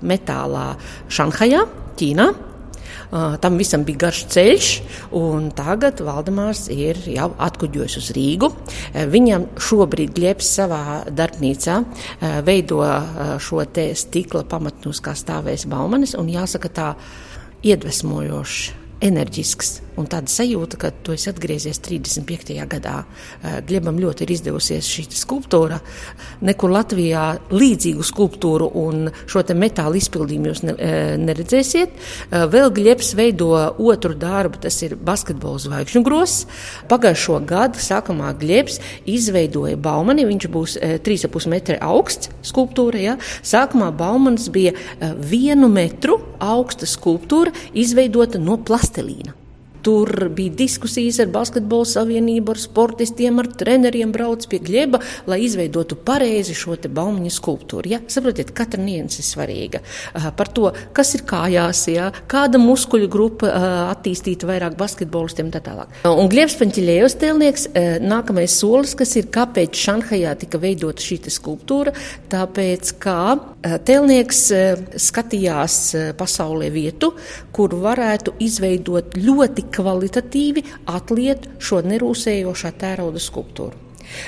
metālā 0.00 0.70
Šanhajā, 1.12 1.66
Ķīnā. 2.00 2.30
Tam 3.10 3.56
visam 3.56 3.86
bija 3.88 4.02
garš 4.04 4.22
ceļš, 4.34 4.66
un 5.16 5.48
tagad 5.56 6.02
Valdemārs 6.04 6.66
ir 6.74 7.00
jau 7.08 7.30
atkuģojis 7.40 7.96
uz 8.02 8.10
Rīgu. 8.16 8.50
Viņam 9.14 9.46
šobrīd 9.64 10.12
Gļebs 10.18 10.52
savā 10.58 10.82
darbnīcā 11.08 11.78
veido 12.44 12.82
šo 13.40 13.64
te 13.72 13.90
stikla 13.96 14.44
pamatnus, 14.48 15.00
kā 15.00 15.16
stāvēs 15.16 15.64
Baumanis, 15.72 16.12
un 16.20 16.28
jāsaka 16.28 16.68
tā 16.68 16.92
iedvesmojoši 17.64 18.72
enerģisks. 19.08 19.87
Un 19.98 20.06
tāda 20.06 20.30
sajūta, 20.30 20.78
ka 20.78 20.92
tu 21.02 21.10
esi 21.14 21.26
atgriezies 21.32 21.80
35. 21.82 22.54
gadā. 22.70 23.00
Glebam 23.66 23.96
ļoti 23.98 24.22
ir 24.24 24.32
izdevusies 24.36 24.86
šī 24.86 25.08
skulptūra. 25.18 25.80
Nekur 26.46 26.70
Latvijā 26.70 27.24
līdzīgu 27.50 28.06
skulptūru 28.06 28.68
un 28.78 29.08
šo 29.26 29.42
te 29.46 29.56
metāla 29.58 29.98
izpildījumu 29.98 30.52
jūs 30.52 30.62
ne, 30.68 30.74
neredzēsiet. 31.24 31.96
Vēl 32.52 32.70
Glebs 32.76 33.10
veido 33.18 33.50
otru 33.82 34.14
darbu, 34.14 34.60
tas 34.62 34.78
ir 34.86 34.94
basketbola 34.94 35.58
zvaigžņu 35.64 36.04
gros. 36.06 36.36
Pagājušo 36.90 37.40
gadu 37.48 37.82
sākumā 37.82 38.30
Glebs 38.38 38.78
izveidoja 39.08 39.80
Baumani, 39.82 40.28
viņš 40.28 40.48
būs 40.54 40.78
3,5 41.06 41.50
metri 41.50 41.80
augsts 41.82 42.30
skulptūra. 42.52 43.02
Ja? 43.02 43.18
Sākumā 43.42 43.90
Baumans 43.98 44.46
bija 44.54 44.76
vienu 45.18 45.66
metru 45.72 46.20
augsta 46.38 46.86
skulptūra 46.86 47.50
izveidota 47.74 48.38
no 48.38 48.60
plastelīna. 48.62 49.34
Tur 49.88 50.28
bija 50.36 50.52
diskusijas 50.52 51.16
ar 51.22 51.30
basketbola 51.32 51.86
savienību, 51.88 52.52
ar 52.52 52.58
sportistiem, 52.60 53.38
ar 53.40 53.46
treneriem, 53.56 54.10
brauc 54.12 54.42
pie 54.50 54.58
ģēba, 54.60 54.98
lai 55.30 55.38
izveidotu 55.46 55.96
pareizi 56.04 56.52
šo 56.52 56.76
te 56.76 56.90
baumiņu 56.92 57.32
skulptūru. 57.32 57.88
Ja? 57.94 58.02
Saprotiet, 58.12 58.50
katra 58.52 58.82
nianses 58.82 59.22
ir 59.22 59.28
svarīga. 59.30 59.80
Par 60.36 60.50
to, 60.52 60.68
kas 60.92 61.14
ir 61.16 61.24
kājās, 61.30 61.86
ja? 61.88 62.10
kāda 62.28 62.60
muskuļu 62.60 63.08
grupa 63.08 63.54
attīstīta 63.94 64.50
vairāk 64.50 64.76
basketbolistiem 64.76 65.48
un 65.48 65.54
tā 65.56 65.62
tālāk. 65.64 65.96
Un 66.04 66.28
Gliebs 66.28 66.58
Paņķiļējos 66.60 67.16
tēlnieks, 67.24 67.66
nākamais 68.04 68.58
solis, 68.60 68.92
kas 68.98 69.16
ir, 69.16 69.30
kāpēc 69.32 69.72
Šanhajā 69.86 70.36
tika 70.44 70.60
veidota 70.60 71.00
šī 71.00 71.22
skulptūra, 71.32 71.96
tāpēc, 72.28 72.92
kā 73.00 73.38
tēlnieks 73.88 74.44
skatījās 75.08 75.80
pasaulē 76.20 76.68
vietu, 76.76 77.14
kur 77.56 77.72
varētu 77.80 78.36
izveidot 78.44 79.16
ļoti 79.16 79.64
kvalitatīvi 79.78 80.64
atliet 80.90 81.48
šo 81.62 81.80
nerūsējošā 81.86 82.74
tērauda 82.82 83.22
skulptūru. 83.22 83.86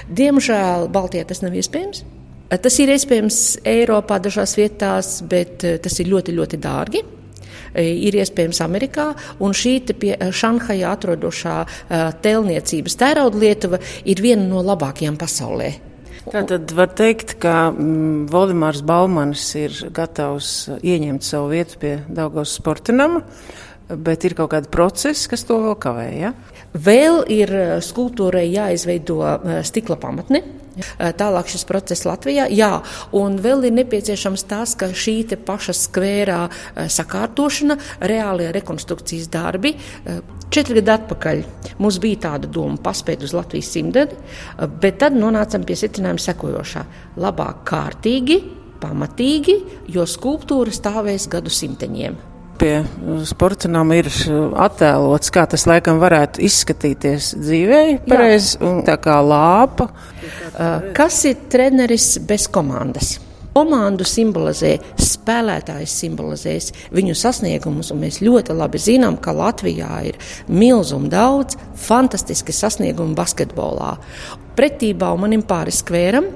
Diemžēl 0.08 0.88
Baltijā 0.92 1.26
tas 1.28 1.42
nav 1.44 1.56
iespējams. 1.56 2.04
Tas 2.50 2.76
ir 2.82 2.90
iespējams 2.90 3.60
Eiropā, 3.68 4.18
dažās 4.22 4.56
vietās, 4.58 5.20
bet 5.30 5.62
eh, 5.64 5.78
tas 5.82 6.00
ir 6.02 6.10
ļoti, 6.10 6.34
ļoti 6.34 6.58
dārgi 6.58 7.02
eh, 7.04 7.92
ir 8.08 8.18
iespējams 8.18 8.58
Amerikā, 8.64 9.12
šī 9.38 9.76
pie 9.94 10.16
Šanhajā 10.18 10.90
atrodošā 10.96 11.54
uh, 11.62 12.08
tēlniecības 12.22 12.98
tērauda 12.98 13.38
Lietuva 13.38 13.78
ir 14.04 14.22
viena 14.24 14.48
no 14.50 14.64
labākajām 14.66 15.20
pasaulē. 15.20 15.70
Tātad 16.30 16.74
var 16.76 16.90
teikt, 16.98 17.38
ka 17.40 17.70
mm, 17.70 18.26
Valdemārs 18.30 18.82
Baumanis 18.86 19.46
ir 19.58 19.76
gatavs 19.94 20.68
ieņemt 20.82 21.24
savu 21.24 21.54
vietu 21.54 21.80
pie 21.80 21.94
Daugavas 22.10 22.52
sportinama. 22.58 23.22
Bet 23.90 24.24
ir 24.24 24.36
kaut 24.38 24.52
kāda 24.52 24.70
procesa, 24.70 25.26
kas 25.32 25.42
to 25.48 25.58
vēl 25.64 25.76
kavē. 25.82 26.06
Ja? 26.14 26.32
Vēl 26.70 27.24
ir 27.32 27.50
eh, 27.50 27.70
skulptūrai 27.82 28.46
jāizveido 28.46 29.20
eh, 29.26 29.60
stikla 29.66 29.96
pamatne. 29.98 30.42
Eh, 30.78 31.10
tālāk 31.18 31.50
šis 31.50 31.66
process 31.66 32.06
Latvijā, 32.06 32.46
jā, 32.54 32.70
un 33.18 33.40
vēl 33.42 33.66
ir 33.66 33.74
nepieciešams 33.80 34.46
tas, 34.48 34.76
ka 34.78 34.92
šī 34.94 35.16
paša 35.34 35.74
skvērā 35.74 36.38
sakārtošana, 36.86 37.76
reālie 38.06 38.52
rekonstrukcijas 38.54 39.26
darbi. 39.32 39.74
Četri 40.50 40.78
gadi 40.78 40.94
atpakaļ 40.94 41.42
mums 41.82 41.98
bija 42.02 42.22
tāda 42.30 42.50
doma 42.50 42.78
paspēt 42.82 43.26
uz 43.26 43.34
Latvijas 43.34 43.74
simtgadi, 43.74 44.16
bet 44.80 45.02
tad 45.02 45.18
nonācām 45.18 45.66
pie 45.66 45.78
secinājuma 45.78 46.22
sekojošā- 46.22 46.86
labāk 47.26 47.62
kārtīgi, 47.66 48.40
pamatīgi, 48.80 49.60
jo 49.90 50.06
skulptūra 50.06 50.74
stāvēs 50.74 51.28
gadu 51.30 51.50
simteņiem 51.50 52.29
pie 52.60 52.74
sportam 53.28 53.92
ir 53.96 54.08
uh, 54.10 54.52
attēlots, 54.66 55.32
kā 55.32 55.46
tas 55.50 55.66
laikam 55.68 56.00
varētu 56.02 56.42
izskatīties 56.44 57.32
dzīvē, 57.40 57.80
pareizi, 58.08 58.58
un 58.64 58.82
tā 58.86 58.98
kā 59.00 59.16
lāpa. 59.24 59.88
Uh, 59.90 60.92
kas 60.96 61.22
ir 61.30 61.40
treneris 61.52 62.12
bez 62.28 62.46
komandas? 62.52 63.16
Komandu 63.50 64.06
simbolizē, 64.06 64.76
spēlētājs 65.00 65.96
simbolizēs 66.04 66.70
viņu 66.94 67.16
sasniegumus, 67.18 67.90
un 67.90 68.04
mēs 68.04 68.20
ļoti 68.22 68.54
labi 68.54 68.78
zinām, 68.80 69.18
ka 69.20 69.34
Latvijā 69.34 69.90
ir 70.12 70.20
milzīgi 70.46 71.10
daudz 71.10 71.58
fantastiski 71.82 72.54
sasniegumu 72.54 73.18
basketbolā. 73.18 73.96
Pretībā 74.54 75.10
manim 75.18 75.42
pāris 75.42 75.82
skvēram 75.82 76.30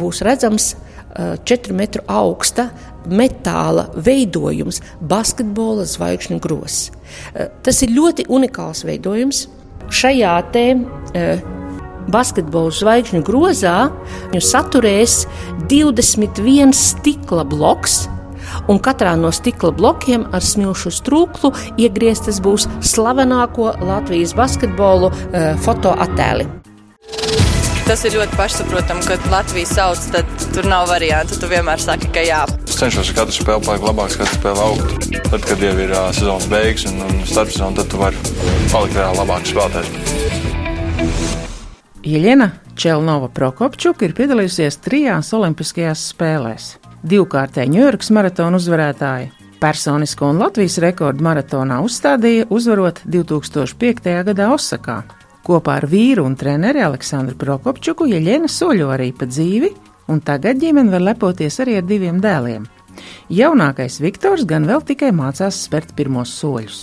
būs 0.00 0.22
redzams 0.24 0.72
4 1.16 1.74
metru 1.74 2.02
augsta 2.06 2.68
metāla 3.08 3.88
veidojums, 3.96 4.82
basketbola 5.00 5.86
zvaigžņu 5.88 6.40
grozs. 6.44 6.90
Tas 7.64 7.82
ir 7.82 7.94
ļoti 7.96 8.28
unikāls 8.28 8.84
veidojums. 8.86 9.46
Šajā 9.88 10.34
te 10.52 10.66
basketbola 12.12 12.72
zvaigžņu 12.74 13.22
grozā 13.26 13.78
saturēs 14.36 15.22
21 15.70 16.76
stikla 16.76 17.44
bloks. 17.48 18.06
Un 18.68 18.80
katrā 18.80 19.12
no 19.20 19.30
stikla 19.34 19.72
blokiem 19.76 20.24
ar 20.32 20.44
smilšu 20.44 20.92
strūklu 21.00 21.52
iegrieztas 21.80 22.40
būs 22.44 22.68
slavenāko 22.80 23.74
Latvijas 23.84 24.32
basketbolu 24.36 25.12
uh, 25.12 25.52
fotoattēli. 25.64 26.48
Tas 27.88 28.02
ir 28.04 28.18
ļoti 28.18 28.36
pašsaprotami, 28.36 29.00
kad 29.08 29.22
Latvija 29.32 29.64
sauc, 29.64 30.02
tad 30.12 30.28
tur 30.52 30.66
nav 30.68 30.90
variantu. 30.90 31.38
Tu 31.40 31.48
vienmēr 31.48 31.80
saki, 31.80 32.10
ka 32.12 32.20
jā. 32.20 32.42
Es 32.68 32.76
cenšos 32.76 33.14
katru 33.16 33.32
spēli 33.32 33.64
palikt 33.64 33.86
labāks, 33.86 34.18
katru 34.20 34.36
spēli 34.36 34.60
augt. 34.60 35.06
Tad, 35.30 35.40
kad 35.48 35.62
jau 35.64 35.70
ir 35.72 35.94
uh, 35.94 36.10
sezonas 36.12 36.44
beigas 36.52 36.84
un, 36.90 37.00
un 37.06 37.24
starpsezona, 37.24 37.78
tad 37.80 37.88
tu 37.88 37.96
vari 38.02 38.20
palikt 38.68 38.92
vēl 38.92 39.16
labāks 39.22 39.54
spēlētājs. 39.54 39.88
Jeļena 42.04 42.50
Čelnova 42.76 43.32
Prokopčuka 43.32 44.04
ir 44.04 44.12
piedalījusies 44.20 44.76
trijās 44.84 45.32
Olimpiskajās 45.40 46.04
spēlēs. 46.12 46.74
Divkārtēji 47.08 47.72
Ņujorkas 47.72 48.12
maratona 48.12 48.60
uzvarētāja, 48.60 49.32
personisko 49.64 50.28
un 50.34 50.44
Latvijas 50.44 50.76
rekordu 50.84 51.24
maratonā 51.24 51.80
uzstādīja, 51.88 52.52
uzvarot 52.52 53.00
2005. 53.08 54.12
gadā 54.28 54.52
Osakā. 54.52 55.06
Kopā 55.48 55.78
ar 55.80 55.86
vīru 55.88 56.26
un 56.28 56.34
treneri 56.36 56.82
Aleksandru 56.84 57.32
Prokopčuku 57.40 58.04
Jeļena 58.10 58.50
soļo 58.52 58.90
arī 58.92 59.14
pa 59.16 59.24
dzīvi, 59.24 59.70
un 60.12 60.20
tagad 60.20 60.60
ģimene 60.60 60.92
var 60.92 61.00
lepoties 61.06 61.56
arī 61.64 61.78
ar 61.80 61.86
diviem 61.88 62.18
dēliem. 62.20 62.66
Jaunākais 63.32 63.96
Viktors 64.04 64.44
gan 64.44 64.66
vēl 64.68 64.82
tikai 64.84 65.08
mācās 65.16 65.62
spērt 65.64 65.94
pirmos 65.96 66.34
soļus. 66.36 66.82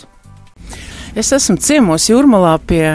Es 1.13 1.29
esmu 1.38 1.60
ciemos 1.62 2.10
Jūrmalā 2.10 2.55
pie 2.65 2.88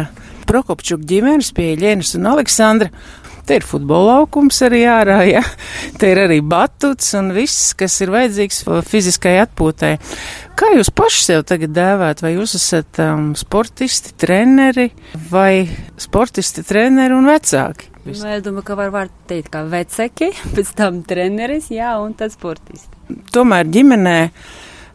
Prokopčuka 0.51 1.07
ģimenes, 1.07 1.53
pie 1.55 1.69
Jeļenas 1.71 2.17
un 2.19 2.27
Aleksandra. 2.33 2.91
Te 3.51 3.57
ir 3.59 3.65
futbola 3.67 4.13
laukums 4.21 4.61
arī 4.63 4.85
ārā, 4.87 5.17
ja? 5.27 5.41
te 5.99 6.13
ir 6.13 6.21
arī 6.23 6.37
batuts 6.39 7.09
un 7.19 7.33
viss, 7.35 7.73
kas 7.75 7.97
ir 7.99 8.13
vajadzīgs 8.15 8.61
fiziskai 8.87 9.33
atpūtai. 9.43 9.97
Kā 10.55 10.69
jūs 10.77 10.93
paši 10.95 11.25
sev 11.25 11.43
tagad 11.51 11.75
dēvēt? 11.75 12.23
Vai 12.23 12.31
jūs 12.37 12.55
esat 12.61 13.01
um, 13.03 13.33
sportisti, 13.35 14.15
treneri 14.23 14.87
vai 15.33 15.67
sportisti, 15.99 16.63
treneri 16.63 17.19
un 17.19 17.27
vecāki? 17.27 17.91
Nu, 18.05 18.15
es 18.15 18.47
domāju, 18.47 18.69
ka 18.71 18.79
var, 18.79 18.95
var 18.95 19.11
teikt, 19.27 19.51
ka 19.51 19.65
vecāki, 19.67 20.31
pēc 20.55 20.71
tam 20.79 21.03
treneris, 21.11 21.73
jā, 21.75 21.97
un 21.99 22.15
tad 22.15 22.31
sportisti. 22.31 23.19
Tomēr 23.35 23.67
ģimenē 23.67 24.19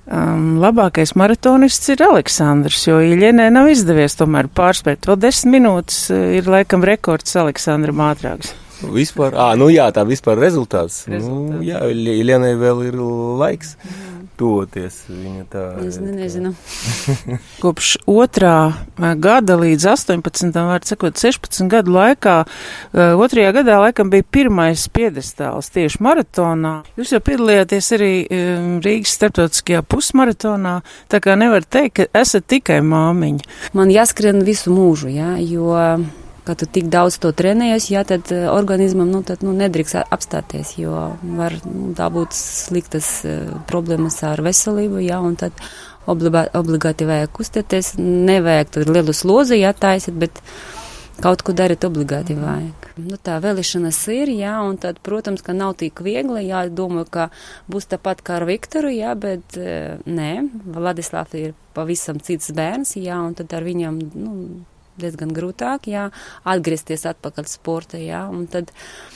um, 0.07 0.55
labākais 0.61 1.15
maratonists 1.19 1.91
ir 1.93 2.03
Aleksandrs, 2.05 2.87
jo 2.87 2.99
Iļienē 3.03 3.49
nav 3.53 3.69
izdevies 3.73 4.17
tomēr 4.19 4.49
pārspēt. 4.49 5.07
Vēl 5.09 5.19
desmit 5.27 5.59
minūtes 5.59 6.05
uh, 6.13 6.25
ir 6.39 6.49
laikam 6.49 6.85
rekords 6.85 7.37
Aleksandram 7.41 8.03
ātrāks. 8.09 8.55
Vispār, 8.85 9.37
ā, 9.39 9.53
nu 9.57 9.69
jā, 9.71 9.87
tā 9.95 10.03
vispār 10.05 10.37
rezultāts. 10.41 11.05
rezultāts. 11.07 11.55
Nu, 11.55 11.63
jā, 11.65 11.79
Iļienai 11.89 12.53
vēl 12.59 12.83
ir 12.89 12.99
laiks. 13.39 13.77
Mm 13.79 14.14
tuvoties. 14.37 14.97
Viņa 15.09 15.45
tā 15.51 15.63
es 15.85 15.99
nezinu. 16.01 16.53
Kopš 17.63 17.95
otrā 18.09 18.57
gada 19.21 19.57
līdz 19.59 19.87
18, 19.93 20.51
var 20.55 20.85
sakot, 20.87 21.17
16 21.19 21.69
gadu 21.71 21.95
laikā, 21.95 22.35
otrajā 22.93 23.53
gadā 23.59 23.79
laikam 23.83 24.11
bija 24.13 24.27
pirmais 24.37 24.87
piedestāls 24.91 25.71
tieši 25.75 26.01
maratonā. 26.05 26.75
Jūs 26.99 27.15
jau 27.15 27.21
piedalījāties 27.25 27.91
arī 27.97 28.11
Rīgas 28.85 29.15
starptautiskajā 29.19 29.85
pusmaratonā, 29.87 30.77
tā 31.11 31.21
kā 31.23 31.37
nevar 31.39 31.65
teikt, 31.65 31.95
ka 31.95 32.21
esat 32.25 32.47
tikai 32.51 32.81
māmiņa. 32.85 33.49
Man 33.77 33.93
jāskrien 33.93 34.43
visu 34.45 34.73
mūžu, 34.75 35.11
jā, 35.13 35.35
jo 35.43 35.71
ka 36.45 36.55
tu 36.55 36.67
tik 36.69 36.89
daudz 36.93 37.17
to 37.21 37.31
trenējies, 37.33 37.89
jā, 37.93 38.03
tad 38.07 38.29
eh, 38.33 38.45
organismam 38.51 39.09
nu, 39.11 39.23
tad, 39.25 39.41
nu, 39.45 39.53
nedrīkst 39.57 40.05
apstāties, 40.13 40.75
jo 40.77 40.93
var 41.39 41.57
nu, 41.65 41.91
būt 41.95 42.35
sliktas 42.37 43.09
uh, 43.25 43.49
problēmas 43.69 44.21
ar 44.27 44.43
veselību, 44.45 45.01
jā, 45.03 45.17
un 45.25 45.35
tad 45.39 45.57
obligā, 46.11 46.45
obligāti 46.57 47.07
vajag 47.09 47.33
kustēties, 47.35 47.95
nevajag 47.99 48.73
tur 48.75 48.91
lielu 48.93 49.15
slozi 49.15 49.59
jātaisīt, 49.63 50.17
bet 50.21 50.41
kaut 51.23 51.41
ko 51.47 51.55
darīt 51.55 51.87
obligāti 51.87 52.37
vajag. 52.37 52.89
Nu, 53.01 53.17
tā 53.19 53.39
vēlēšanas 53.43 53.99
ir, 54.13 54.31
jā, 54.37 54.53
un 54.63 54.77
tad, 54.79 55.01
protams, 55.03 55.43
ka 55.43 55.55
nav 55.57 55.73
tik 55.81 56.03
viegli, 56.05 56.45
jā, 56.51 56.65
domāju, 56.69 57.09
ka 57.11 57.27
būs 57.71 57.89
tāpat 57.91 58.21
kā 58.23 58.37
ar 58.37 58.47
Viktoru, 58.47 58.93
jā, 58.93 59.17
bet 59.17 59.57
uh, 59.59 59.97
nē, 60.05 60.31
Vladislavs 60.77 61.35
ir 61.41 61.57
pavisam 61.75 62.21
cits 62.23 62.53
bērns, 62.55 62.95
jā, 63.01 63.17
un 63.19 63.33
tad 63.35 63.57
ar 63.57 63.65
viņam, 63.65 63.99
nu, 64.13 64.37
diezgan 65.01 65.31
grūtāk, 65.35 65.89
jā, 65.91 66.07
atgriezties 66.47 67.05
atpakaļ 67.09 67.47
sportā, 67.49 67.99
jā, 68.01 68.23
un 68.31 68.45
tad, 68.51 68.71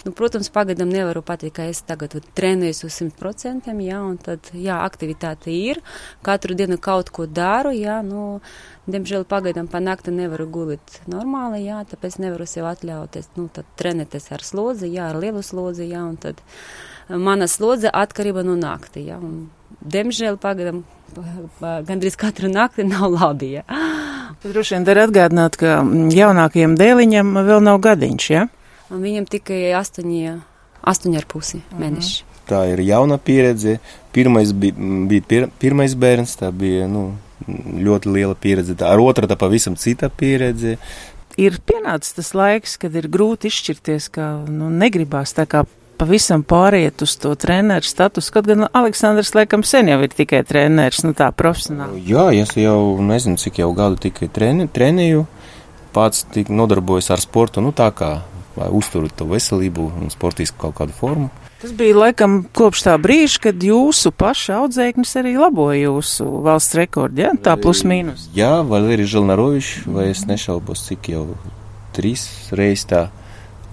nu, 0.05 0.13
protams, 0.15 0.51
pagadam 0.53 0.91
nevaru 0.91 1.23
pateikt, 1.25 1.55
ka 1.59 1.67
es 1.71 1.81
tagad 1.87 2.17
trenējos 2.37 2.83
uz 2.87 2.99
100%, 3.01 3.71
jā, 3.85 4.01
un 4.03 4.17
tad, 4.21 4.51
jā, 4.53 4.79
aktivitāte 4.85 5.53
ir, 5.53 5.81
katru 6.25 6.57
dienu 6.59 6.79
kaut 6.81 7.11
ko 7.15 7.27
daru, 7.29 7.73
jā, 7.75 7.99
nu, 8.05 8.41
diemžēl 8.89 9.27
pagaidām 9.29 9.69
pa 9.71 9.81
nakti 9.83 10.13
nevaru 10.15 10.49
gulēt 10.49 11.01
normāli, 11.11 11.63
jā, 11.67 11.83
tāpēc 11.89 12.19
nevaru 12.23 12.47
sev 12.49 12.69
atļauties, 12.71 13.33
nu, 13.39 13.47
tad 13.53 13.69
trenēties 13.79 14.31
ar 14.35 14.45
slodzi, 14.45 14.91
jā, 14.95 15.11
ar 15.13 15.21
lielu 15.21 15.43
slodzi, 15.45 15.89
jā, 15.93 16.03
un 16.03 16.19
tad 16.19 16.43
mana 17.09 17.47
slodze 17.49 17.89
atkarība 17.93 18.43
no 18.45 18.57
nakti, 18.59 19.07
jā, 19.09 19.17
un, 19.21 19.47
diemžēl 19.79 20.37
pagaidām 20.41 20.83
gandrīz 21.87 22.17
katru 22.19 22.51
nakti 22.51 22.85
nav 22.87 23.09
labi, 23.13 23.55
jā. 23.59 23.65
Droši 24.39 24.77
vien 24.77 24.85
dar 24.87 25.01
atgādināt, 25.03 25.57
ka 25.59 25.81
jaunākajam 26.15 26.77
dēliņam 26.79 27.41
vēl 27.43 27.63
nav 27.65 27.81
gadiņš, 27.83 28.27
ja? 28.31 28.45
Un 28.89 29.03
viņam 29.03 29.27
tikai 29.29 29.73
astoņi, 29.77 30.37
astoņi 30.87 31.19
ar 31.19 31.27
pusi 31.29 31.59
mhm. 31.59 31.81
mēneši. 31.83 32.25
Tā 32.49 32.63
ir 32.71 32.81
jauna 32.81 33.19
pieredze. 33.21 33.77
Pirmais 34.15 34.53
bija, 34.57 34.73
bija 35.09 35.25
pir, 35.27 35.43
pirmais 35.61 35.93
bērns, 35.93 36.33
tā 36.39 36.49
bija 36.55 36.87
nu, 36.89 37.11
ļoti 37.45 38.13
liela 38.15 38.33
pieredze. 38.33 38.73
Tā, 38.79 38.89
ar 38.89 39.03
otru 39.03 39.29
tā 39.29 39.37
pavisam 39.37 39.75
cita 39.77 40.09
pieredze. 40.09 40.79
Ir 41.39 41.59
pienācis 41.61 42.15
tas 42.17 42.31
laiks, 42.35 42.79
kad 42.81 42.95
ir 42.97 43.05
grūti 43.11 43.51
izšķirties, 43.51 44.09
ka 44.15 44.31
nu, 44.49 44.71
negribās 44.73 45.35
tā 45.37 45.45
kā 45.51 45.61
pavisam 45.99 46.43
pāriet 46.47 47.03
uz 47.03 47.15
to 47.19 47.33
treneru 47.39 47.85
statusu, 47.85 48.31
kaut 48.33 48.47
gan 48.49 48.67
Aleksandrs 48.71 49.33
laikam 49.35 49.65
sen 49.67 49.91
jau 49.91 49.99
ir 50.05 50.15
tikai 50.15 50.41
treneris, 50.47 51.03
nu 51.05 51.13
tā 51.17 51.29
profesionāli. 51.35 52.01
Jā, 52.07 52.29
es 52.35 52.55
jau 52.57 52.97
nezinu, 53.03 53.39
cik 53.41 53.61
jau 53.63 53.73
gadu 53.77 53.99
tikai 54.07 54.31
treni, 54.33 54.69
trenēju, 54.71 55.25
pats 55.95 56.25
tik 56.33 56.51
nodarbojos 56.53 57.11
ar 57.13 57.23
sportu, 57.23 57.63
nu 57.65 57.75
tā 57.75 57.91
kā 57.95 58.19
uzturu 58.67 59.11
to 59.15 59.27
veselību 59.29 59.91
un 60.01 60.11
sportisku 60.11 60.57
kaut 60.59 60.79
kādu 60.79 60.95
formu. 60.95 61.29
Tas 61.59 61.73
bija 61.75 61.95
laikam 61.97 62.45
kopš 62.55 62.85
tā 62.85 62.93
brīža, 63.01 63.41
kad 63.49 63.63
jūsu 63.63 64.13
paša 64.15 64.61
audzēknis 64.61 65.11
arī 65.19 65.33
laboja 65.35 65.81
jūsu 65.89 66.27
valsts 66.45 66.77
rekordu, 66.79 67.25
ja? 67.25 67.33
tā 67.35 67.57
plus 67.59 67.83
mīnus. 67.83 68.29
Jā, 68.35 68.61
Valerija 68.67 69.11
Žilnarovičs, 69.15 69.83
vai 69.91 70.07
es 70.13 70.23
nešaubos, 70.29 70.85
cik 70.87 71.11
jau 71.11 71.25
trīs 71.95 72.23
reizes 72.55 72.87
tā 72.87 73.01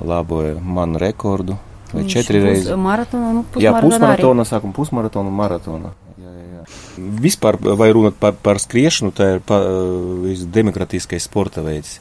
laboja 0.02 0.58
manu 0.58 0.98
rekordu. 0.98 1.60
Vai 1.96 2.04
Viņš 2.04 2.12
četri 2.12 2.42
reizes? 2.44 2.74
Maratona, 2.76 3.32
nu, 3.32 3.42
jā, 3.62 3.72
pusmaratona, 3.80 4.44
sākuma 4.44 4.76
pusmaratona 4.76 5.30
un 5.32 5.36
maratona. 5.38 5.92
Jā, 6.20 6.32
jā, 6.36 6.46
jā. 6.58 7.08
Vispār, 7.24 7.56
vai 7.80 7.88
runāt 7.96 8.18
par, 8.20 8.36
par 8.36 8.60
skriešanu, 8.60 9.14
tā 9.16 9.36
ir 9.36 9.44
pa, 9.46 9.62
visdemokratiskais 10.26 11.24
sporta 11.24 11.64
veids. 11.64 11.96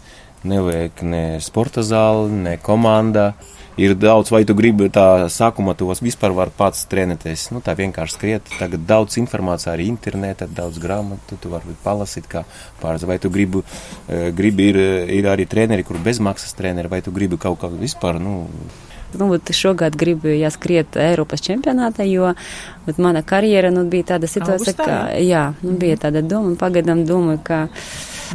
Nevajag 0.45 0.99
ne 1.08 1.25
sporta 1.41 1.81
zāli, 1.86 2.43
ne 2.43 2.58
komanda. 2.62 3.31
Ir 3.79 3.91
daudz, 3.99 4.29
vai 4.31 4.45
tu 4.47 4.53
gribi 4.55 4.88
tā 4.93 5.27
sākumā, 5.31 5.73
tos 5.75 5.99
vispār 6.03 6.31
var 6.36 6.51
pats 6.55 6.86
trenēties. 6.91 7.49
Nu, 7.51 7.60
tā 7.63 7.73
vienkārši 7.75 8.15
skriet. 8.15 8.51
Tagad 8.60 8.86
daudz 8.88 9.17
informācija 9.19 9.73
arī 9.73 9.89
internetā, 9.91 10.47
daudz 10.47 10.79
grāmatu, 10.79 11.36
tu 11.39 11.51
vari 11.51 11.75
palasīt, 11.84 12.27
kā 12.31 12.45
pāris. 12.79 13.03
Vai 13.08 13.17
tu 13.19 13.31
gribi, 13.31 13.63
gribi 14.08 14.69
ir, 14.71 14.79
ir 15.17 15.27
arī 15.31 15.47
treneri, 15.51 15.88
kur 15.88 15.99
bezmaksas 16.03 16.55
treneri, 16.55 16.91
vai 16.91 17.01
tu 17.03 17.12
gribi 17.15 17.39
kaut 17.39 17.60
kā 17.63 17.71
vispār, 17.71 18.21
nu, 18.23 18.45
nu, 19.13 19.29
šogad 19.51 19.95
gribu 19.95 20.33
jāskriet 20.33 20.97
Eiropas 20.99 21.43
čempionātā, 21.45 22.05
jo 22.09 22.33
mana 22.97 23.21
karjera 23.25 23.71
nu, 23.73 23.85
bija 23.89 24.15
tāda 24.15 24.29
situācija, 24.29 24.75
ka 24.79 24.97
jā, 25.21 25.47
nu, 25.61 25.77
bija 25.79 25.97
tāda 26.07 26.23
doma, 26.25 26.55
pagaidām 26.59 27.05
domāju, 27.07 27.41
ka 27.45 27.59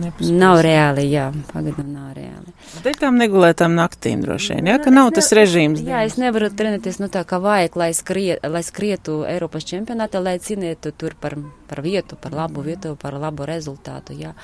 Nepaspēs. 0.01 0.31
nav 0.39 0.61
reāli, 0.65 1.07
jā, 1.11 1.27
pagaidām 1.51 1.91
nav 1.93 2.13
reāli. 2.17 2.55
Dēļ 2.85 2.99
tām 3.01 3.19
negulētām 3.21 3.75
naktīm 3.77 4.23
droši 4.25 4.57
vien, 4.57 4.71
ja, 4.73 4.79
ka 4.83 4.93
nav 4.95 5.11
tas 5.17 5.33
režīms. 5.37 5.83
Jā, 5.87 6.05
es 6.07 6.17
nevaru 6.21 6.51
trenēties, 6.55 7.01
nu 7.03 7.11
tā 7.13 7.25
kā 7.29 7.41
vajag, 7.43 7.79
lai, 7.81 7.91
skrie, 7.97 8.39
lai 8.43 8.63
skrietu 8.67 9.21
Eiropas 9.29 9.67
čempionātā, 9.69 10.23
lai 10.23 10.39
cīnītu 10.43 10.95
tur 10.97 11.17
par, 11.21 11.37
par 11.71 11.83
vietu, 11.87 12.19
par 12.21 12.37
labu 12.37 12.65
vietu, 12.67 12.95
par 13.01 13.19
labu 13.19 13.49
rezultātu, 13.51 14.17
jā. 14.19 14.35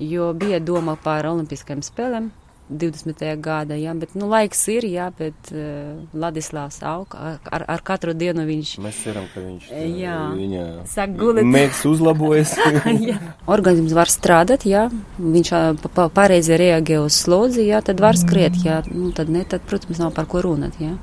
Jo 0.00 0.30
bija 0.32 0.60
doma 0.64 0.94
par 1.00 1.26
olimpiskajām 1.28 1.82
spēlēm, 1.84 2.30
20. 2.70 3.24
gada, 3.42 3.76
jā, 3.78 3.92
bet, 3.98 4.14
nu, 4.18 4.28
laiks 4.30 4.60
ir, 4.70 4.86
jā, 4.86 5.08
bet 5.18 5.50
uh, 5.52 5.98
Ladislavs 6.14 6.80
aug, 6.86 7.16
ar, 7.18 7.64
ar 7.66 7.82
katru 7.86 8.14
dienu 8.14 8.44
viņš. 8.48 8.76
Mēs 8.84 9.00
ceram, 9.04 9.26
ka 9.34 9.42
viņš 9.42 9.66
tā, 9.72 9.82
jā, 9.98 10.18
viņa 10.36 10.66
sāk 10.90 11.16
gulēt. 11.18 11.48
Mēģis 11.50 11.82
uzlabojas. 11.90 12.54
Organisms 13.54 13.96
var 13.96 14.12
strādāt, 14.12 14.68
jā, 14.68 14.86
viņš 15.18 15.52
pa, 15.88 16.06
pareizi 16.14 16.58
reaģē 16.60 17.02
uz 17.02 17.18
slodzi, 17.24 17.66
jā, 17.68 17.82
tad 17.84 18.02
var 18.02 18.18
skriet, 18.20 18.62
jā, 18.64 18.80
nu, 18.92 19.10
tad 19.16 19.32
ne, 19.32 19.44
tad, 19.48 19.66
protams, 19.68 20.00
nav 20.02 20.14
par 20.16 20.30
ko 20.30 20.44
runāt, 20.46 20.78
jā. 20.82 20.96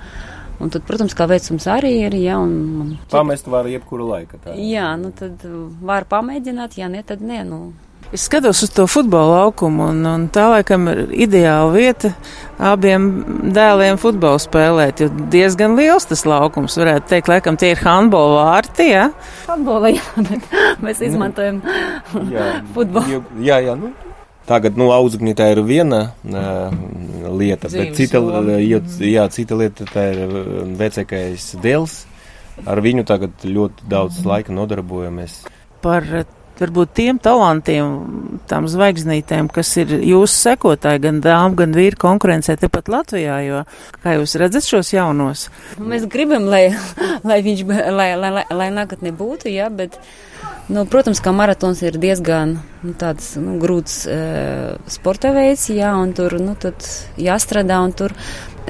Un 0.58 0.72
tad, 0.74 0.82
protams, 0.88 1.14
kā 1.14 1.28
vecums 1.30 1.68
arī 1.70 1.92
ir, 2.08 2.16
ja, 2.18 2.40
un... 2.42 2.54
un 2.82 2.94
Pamest 3.12 3.46
var 3.52 3.68
jebkuru 3.70 4.08
laiku. 4.10 4.40
Tā. 4.42 4.56
Jā, 4.58 4.90
nu 4.98 5.12
tad 5.14 5.44
var 5.86 6.08
pamēģināt, 6.10 6.80
ja 6.82 6.90
ne, 6.90 7.04
tad 7.06 7.22
nē, 7.22 7.44
nu. 7.46 7.60
Es 8.16 8.24
skatos 8.24 8.62
uz 8.64 8.72
to 8.72 8.86
futbola 8.88 9.42
laukumu, 9.42 9.90
un, 9.92 10.06
un 10.08 10.22
tā 10.32 10.46
laikam 10.48 10.86
ir 10.88 11.02
ideāla 11.28 11.74
vieta 11.74 12.14
abiem 12.56 13.10
dēliem 13.52 14.00
futbolu 14.00 14.40
spēlēt. 14.40 15.04
Jo 15.04 15.28
diezgan 15.34 15.76
liels 15.76 16.08
tas 16.08 16.24
laukums, 16.24 16.78
varētu 16.80 17.12
teikt, 17.12 17.32
laikam 17.32 17.60
tie 17.60 17.74
ir 17.74 17.82
handbola 17.84 18.46
vārti. 18.46 18.88
Ja? 18.94 19.10
Handbola, 19.50 19.92
jā, 19.92 20.06
bet 20.30 20.48
mēs 20.84 21.04
izmantojam 21.04 21.60
jā, 22.32 22.48
futbolu. 22.78 23.20
Jā, 23.44 23.60
jā, 23.68 23.76
nu. 23.76 23.92
Tagad, 24.48 24.80
nu, 24.80 24.88
audzekņi 24.96 25.36
tā 25.36 25.50
ir 25.52 25.60
viena 25.68 26.06
uh, 26.24 26.72
lieta, 27.36 27.68
Dzīves 27.68 27.90
bet 27.90 27.98
cita, 28.00 28.22
jā, 28.64 28.80
jā, 29.04 29.26
cita 29.36 29.58
lieta 29.60 29.88
tā 29.92 30.06
ir 30.14 30.38
vecākais 30.80 31.50
dēls. 31.60 32.06
Ar 32.64 32.80
viņu 32.82 33.04
tagad 33.06 33.44
ļoti 33.44 33.92
daudz 33.92 34.24
laika 34.26 34.56
nodarbojamies. 34.56 35.42
Par 35.84 36.08
varbūt 36.62 36.94
tiem 36.98 37.20
talantiem, 37.22 37.96
tām 38.50 38.68
zvaigznītēm, 38.72 39.50
kas 39.54 39.74
ir 39.82 39.94
jūsu 39.98 40.34
sekotāji, 40.50 41.04
gan 41.08 41.22
dāmas, 41.24 41.58
gan 41.60 41.76
vīri 41.78 42.00
konkurencē 42.00 42.58
tepat 42.60 42.92
Latvijā, 42.92 43.40
jo 43.46 43.64
kā 44.04 44.18
jūs 44.18 44.38
redzat 44.42 44.68
šos 44.68 44.94
jaunos? 44.96 45.48
Mēs 45.82 46.08
gribam, 46.12 46.48
lai, 46.50 46.70
lai 47.28 47.42
viņš, 47.46 47.66
lai, 47.70 48.12
lai, 48.20 48.34
lai, 48.40 48.48
lai 48.64 48.72
nākotnē 48.82 49.14
būtu, 49.18 49.52
jā, 49.54 49.70
bet. 49.74 50.00
Nu, 50.68 50.82
protams, 50.84 51.22
ka 51.24 51.32
maratons 51.32 51.80
ir 51.80 51.96
diezgan 51.96 52.58
nu, 52.84 52.92
tāds, 53.00 53.30
nu, 53.40 53.54
grūts 53.62 54.02
e, 54.12 54.18
sporta 54.92 55.32
veids, 55.32 55.70
jā, 55.72 55.94
un 55.96 56.12
tur 56.12 56.36
nu, 56.44 56.58
jāstrādā, 57.24 57.78
un 57.88 57.96
tur 57.96 58.12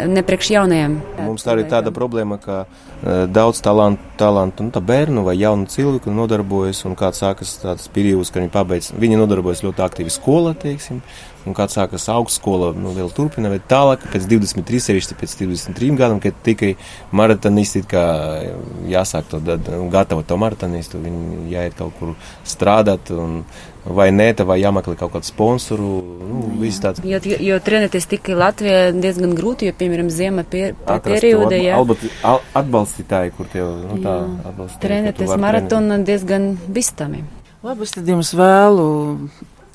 nepriekš 0.06 0.52
jaunajiem. 0.54 0.98
Mums 1.26 1.46
tā 1.46 1.56
ir 1.58 1.66
tāda 1.72 1.94
problēma, 1.96 2.38
ka 2.42 2.58
uh, 2.66 3.24
daudz 3.32 3.62
talantu, 3.66 4.04
talantu 4.20 4.68
nu, 4.68 4.84
bērnu 4.92 5.24
vai 5.28 5.38
jaunu 5.40 5.70
cilvēku 5.72 6.14
nodarbojas, 6.14 6.84
un 6.90 6.98
kāds 7.00 7.24
sākas 7.24 7.58
tāds 7.64 7.90
periods, 7.94 8.32
kad 8.32 8.44
viņi 8.44 8.54
pabeidz, 8.54 8.92
viņi 8.98 9.20
nodarbojas 9.22 9.66
ļoti 9.66 9.86
aktīvi 9.88 10.14
skolā, 10.14 10.54
teiksim, 10.60 11.02
un 11.48 11.56
kāds 11.58 11.78
sākas 11.78 12.08
augstskola, 12.12 12.74
nu, 12.78 12.92
vēl 12.96 13.10
turpina, 13.16 13.52
bet 13.54 13.68
tālāk, 13.72 14.04
pēc 14.12 14.28
23, 14.30 14.82
sevišķi 14.90 15.18
pēc 15.20 15.38
23 15.42 15.96
gadiem, 16.00 16.20
kad 16.24 16.38
tikai 16.46 16.74
maratonisti, 17.16 17.84
kā 17.88 18.04
jāsāk 18.92 19.32
to 19.32 19.42
gatavot 19.94 20.28
to 20.28 20.38
maratonistu, 20.40 21.02
viņi 21.04 21.48
jāiet 21.54 21.80
kaut 21.80 21.96
kur 22.00 22.14
strādāt, 22.48 23.12
un 23.16 23.42
vai 23.88 24.10
nē, 24.12 24.30
vai 24.48 24.58
jāmeklē 24.60 24.98
kaut 25.00 25.14
kādu 25.16 25.30
sponsoru. 25.30 25.90
Nu, 26.28 26.70
tāds. 26.84 27.02
jo, 27.08 27.20
jo, 27.24 27.40
jo 27.50 27.60
trenēties 27.64 28.10
tikai 28.12 28.36
Latvijā 28.38 28.92
diezgan 28.96 29.36
grūti, 29.38 29.70
jo, 29.70 29.76
piemēram, 29.80 30.12
ziema 30.14 30.44
pie, 30.48 30.74
perioda, 31.06 31.56
jā. 31.60 31.80
Atbalstītāji, 32.58 33.34
kur 33.38 33.50
tev, 33.52 33.72
nu, 33.88 34.00
tā 34.04 34.18
atbalstītāji. 34.52 34.84
Trenēties 34.84 35.36
maratonu 35.40 36.02
diezgan 36.08 36.56
bistami. 36.68 37.24
Labi, 37.66 37.88
es 37.88 37.96
tad 37.96 38.10
jums 38.12 38.34
vēlu 38.38 38.90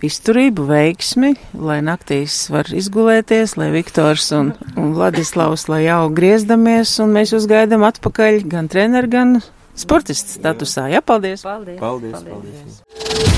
izturību, 0.07 0.67
veiksmi, 0.69 1.35
lai 1.55 1.81
naktīs 1.85 2.45
var 2.53 2.71
izgulēties, 2.73 3.57
lai 3.61 3.71
Viktors 3.75 4.31
un, 4.37 4.53
un 4.77 4.93
Vladislavs, 4.97 5.69
lai 5.73 5.85
jau 5.87 6.07
griezdamies, 6.15 6.99
un 7.05 7.15
mēs 7.17 7.35
jūs 7.37 7.49
gaidām 7.51 7.87
atpakaļ 7.89 8.43
gan 8.51 8.71
treneru, 8.73 9.13
gan 9.13 9.39
sportistu 9.79 10.41
statusā. 10.41 10.89
Jā, 10.93 11.03
paldies! 11.05 11.47
Paldies! 11.47 11.81
paldies, 11.81 12.19
paldies. 12.19 12.83
paldies. 12.83 13.33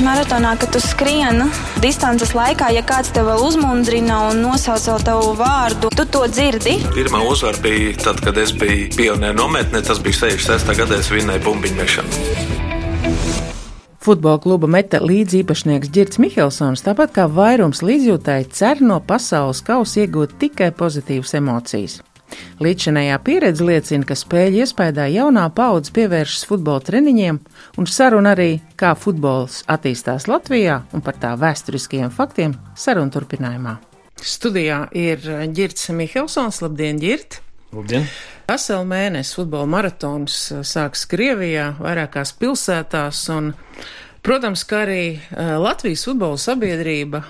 Maratonā, 0.00 0.54
kad 0.56 0.70
tu 0.72 0.80
skrieni 0.80 1.44
distances 1.84 2.32
laikā, 2.36 2.70
ja 2.72 2.80
kāds 2.86 3.12
tev 3.12 3.28
uzmundrina 3.34 4.22
un 4.30 4.40
nosauc 4.46 4.86
vēl 4.88 5.04
tavu 5.04 5.34
vārdu, 5.36 5.92
tu 5.92 6.06
to 6.08 6.24
dzirdi. 6.30 6.78
Pirmā 6.96 7.20
uzvara 7.28 7.60
bija 7.60 7.92
tad, 8.06 8.24
kad 8.24 8.40
es 8.40 8.54
biju 8.56 8.88
pionieru 8.96 9.36
nometnē, 9.42 9.84
tas 9.84 10.00
bija 10.00 10.22
66. 10.24 10.74
gadā, 10.80 11.02
es 11.04 11.12
vinēju 11.12 11.44
bumbiņu 11.44 11.80
mešanu. 11.82 12.69
Futbola 14.00 14.38
kluba 14.40 14.64
meta 14.64 14.96
līdziepašnieks 15.04 15.90
Girts 15.92 16.16
Mihelsons, 16.16 16.80
tāpat 16.80 17.10
kā 17.12 17.26
vairums 17.28 17.82
līdzjūtāji, 17.84 18.46
cer 18.56 18.78
no 18.80 18.96
pasaules 19.04 19.60
kausa 19.60 20.06
iegūt 20.06 20.38
tikai 20.40 20.70
pozitīvas 20.72 21.34
emocijas. 21.36 21.98
Līdzinējā 22.64 23.18
pieredze 23.26 23.66
liecina, 23.68 24.06
ka 24.08 24.16
spēļu 24.16 24.62
iespējā 24.64 25.04
jaunā 25.18 25.44
paudze 25.52 25.92
pievēršas 25.98 26.48
futbola 26.48 26.80
treniņiem 26.86 27.42
un 27.76 27.90
saruna 27.92 28.32
arī, 28.32 28.48
kā 28.80 28.94
futbols 28.96 29.66
attīstās 29.68 30.30
Latvijā 30.32 30.80
un 30.96 31.04
par 31.04 31.20
tā 31.20 31.34
vēsturiskajiem 31.36 32.08
faktiem 32.16 32.56
sarunu 32.72 33.12
turpinājumā. 33.12 33.76
Studijā 34.16 34.86
ir 34.96 35.28
Girts 35.52 35.92
Mihelsons. 35.92 36.64
Labdien, 36.64 37.04
Girt! 37.04 37.42
Labdien! 37.76 38.08
Veselu 38.50 38.82
mēnesi 38.88 39.36
futbola 39.36 39.68
maratons 39.70 40.36
uh, 40.50 40.62
sāks 40.66 41.04
Krievijā, 41.06 41.68
vairākās 41.78 42.32
pilsētās, 42.40 43.20
un, 43.30 43.52
protams, 44.26 44.64
ka 44.66 44.80
arī 44.82 45.04
uh, 45.12 45.52
Latvijas 45.62 46.02
futbola 46.08 46.40
sabiedrība 46.40 47.20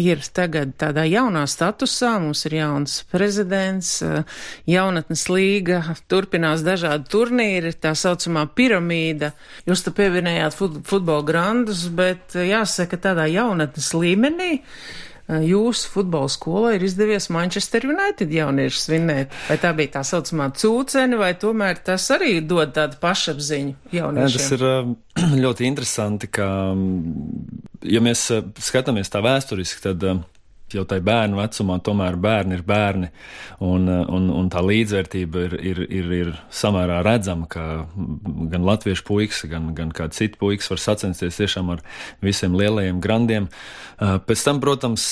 ir 0.00 0.22
tagad 0.32 0.72
tādā 0.80 1.04
jaunā 1.04 1.42
statusā. 1.50 2.14
Mums 2.24 2.46
ir 2.48 2.56
jauns 2.62 2.96
prezidents, 3.12 3.92
uh, 4.06 4.24
jaunatnes 4.70 5.26
līga, 5.28 5.82
turpinās 6.08 6.64
dažādi 6.64 7.10
turnīri, 7.12 7.74
tā 7.76 7.92
saucamā 7.92 8.46
piramīda. 8.56 9.34
Jūs 9.68 9.84
te 9.84 9.92
pieminējāt 9.98 10.56
futbola 10.56 11.20
grandus, 11.28 11.84
bet 11.92 12.38
jāsaka 12.48 12.96
tādā 13.10 13.28
jaunatnes 13.28 13.92
līmenī 13.92 14.54
jūsu 15.40 15.90
futbola 15.92 16.30
skolā 16.32 16.74
ir 16.76 16.84
izdevies 16.86 17.28
Manchester 17.32 17.86
United 17.88 18.32
jauniešu 18.32 18.82
svinēt? 18.82 19.36
Vai 19.48 19.58
tā 19.62 19.72
bija 19.76 19.96
tā 19.98 20.04
saucamā 20.06 20.50
cūcene, 20.58 21.18
vai 21.20 21.32
tomēr 21.40 21.80
tas 21.86 22.08
arī 22.14 22.40
dod 22.44 22.74
tādu 22.76 23.00
pašapziņu 23.02 23.94
jauniešiem? 23.96 24.28
Jā, 24.28 24.36
tas 24.36 24.52
ir 24.58 25.38
ļoti 25.46 25.68
interesanti, 25.68 26.30
ka, 26.32 26.48
ja 27.88 28.04
mēs 28.04 28.28
skatāmies 28.68 29.12
tā 29.12 29.24
vēsturiski, 29.24 29.82
tad 29.88 30.08
jau 30.76 30.84
tajā 30.88 31.04
bērnu 31.06 31.40
vecumā 31.40 31.78
tomēr 31.84 32.18
bērni 32.22 32.58
ir 32.58 32.64
bērni, 32.66 33.10
un, 33.64 33.88
un, 33.88 34.28
un 34.32 34.50
tā 34.52 34.62
līdzvērtība 34.64 35.46
ir, 35.46 35.56
ir, 35.72 35.82
ir, 35.88 36.10
ir 36.18 36.32
samērā 36.52 37.00
redzama, 37.06 37.48
ka 37.50 37.66
gan 38.52 38.66
latviešu 38.66 39.06
puikas, 39.08 39.44
gan, 39.50 39.72
gan 39.76 39.92
kāds 39.94 40.20
cits 40.20 40.40
puikas 40.40 40.70
var 40.72 40.82
sacensties 40.82 41.40
tiešām 41.40 41.72
ar 41.74 41.84
visiem 42.24 42.56
lielajiem 42.58 43.00
grandiem. 43.02 43.48
Pēc 44.02 44.42
tam, 44.42 44.58
protams, 44.62 45.04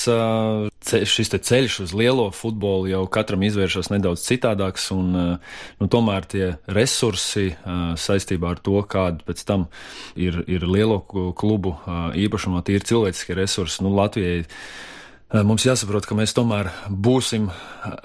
šis 0.81 1.31
ceļš 1.31 1.77
uz 1.85 1.93
lielo 1.95 2.27
futbolu 2.35 2.89
jau 2.91 3.05
katram 3.11 3.43
izvēršas 3.47 3.91
nedaudz 3.93 4.23
citādāks, 4.25 4.89
un 4.95 5.13
nu, 5.15 5.89
tomēr 5.91 6.27
tie 6.27 6.45
resursi 6.67 7.51
saistībā 8.01 8.55
ar 8.55 8.63
to, 8.63 8.81
kāda 8.91 9.23
pēc 9.27 9.45
tam 9.47 9.67
ir, 10.19 10.41
ir 10.51 10.67
lielo 10.67 10.99
klubu 11.37 11.77
īpašumā, 12.17 12.63
tie 12.65 12.79
ir 12.79 12.87
cilvēciskie 12.87 13.37
resursi. 13.37 13.83
Nu, 13.85 13.93
Latvijai 13.95 14.43
mums 15.31 15.63
jāsaprot, 15.65 16.05
ka 16.07 16.15
mēs 16.17 16.33
tomēr 16.35 16.69
būsim, 16.91 17.47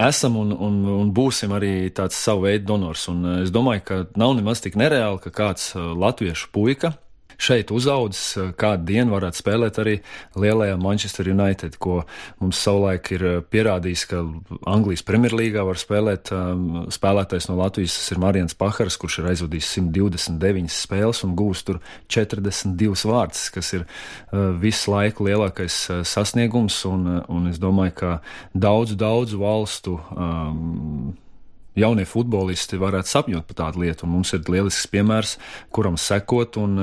esam 0.02 0.36
un, 0.38 0.52
un, 0.52 0.76
un 0.92 1.10
būsim 1.14 1.54
arī 1.56 1.90
tāds 1.94 2.18
savu 2.18 2.46
veidu 2.46 2.68
donors. 2.70 3.08
Un 3.12 3.24
eh, 3.24 3.40
es 3.46 3.52
domāju, 3.54 3.82
ka 3.88 3.98
nav 4.18 4.36
nemaz 4.38 4.62
tik 4.64 4.78
nereāli, 4.78 5.20
ka 5.24 5.34
kāds 5.34 5.72
eh, 5.74 5.82
latviešu 6.04 6.52
puika 6.54 6.94
šeit 7.38 7.70
uzaudzis, 7.70 8.36
eh, 8.36 8.52
kādu 8.56 8.86
dienu 8.88 9.16
varētu 9.16 9.40
spēlēt 9.40 9.80
arī 9.82 9.96
lielajā 10.36 10.76
Manchester 10.80 11.28
United, 11.30 11.78
ko 11.78 12.02
mums 12.40 12.60
savulaik 12.62 13.10
ir 13.12 13.24
eh, 13.24 13.40
pierādījis, 13.40 14.06
ka 14.10 14.22
Anglijas 14.66 15.04
Premjerlīgā 15.06 15.64
var 15.66 15.80
spēlēt 15.80 16.32
um, 16.34 16.86
spēlētājs 16.92 17.48
no 17.50 17.58
Latvijas, 17.60 17.96
tas 17.98 18.14
ir 18.14 18.22
Marijans 18.22 18.56
Pahars, 18.58 18.96
kurš 19.00 19.20
ir 19.20 19.30
aizvadījis 19.32 19.72
129 19.78 20.72
spēles 20.72 21.22
un 21.26 21.36
gūst 21.38 21.68
tur 21.68 21.80
42 22.12 23.06
vārds, 23.10 23.48
kas 23.54 23.72
ir 23.76 23.84
uh, 23.84 24.52
visu 24.60 24.92
laiku 24.92 25.26
lielākais 25.28 25.76
sasniegums, 26.06 26.80
un, 26.88 27.06
un 27.28 27.46
es 27.50 27.60
domāju, 27.62 27.94
ka 28.00 28.16
daudzu, 28.54 28.96
daudzu 29.00 29.40
valstu 29.40 29.98
um, 30.16 31.14
jaunie 31.76 32.06
futbolisti 32.08 32.80
varētu 32.80 33.12
sapņot 33.12 33.46
par 33.48 33.58
tādu 33.60 33.84
lietu. 33.84 34.06
Un 34.06 34.16
mums 34.16 34.32
ir 34.36 34.46
lielisks 34.50 34.88
piemērs, 34.92 35.36
kuram 35.74 35.98
sekot. 36.00 36.58
Un, 36.60 36.80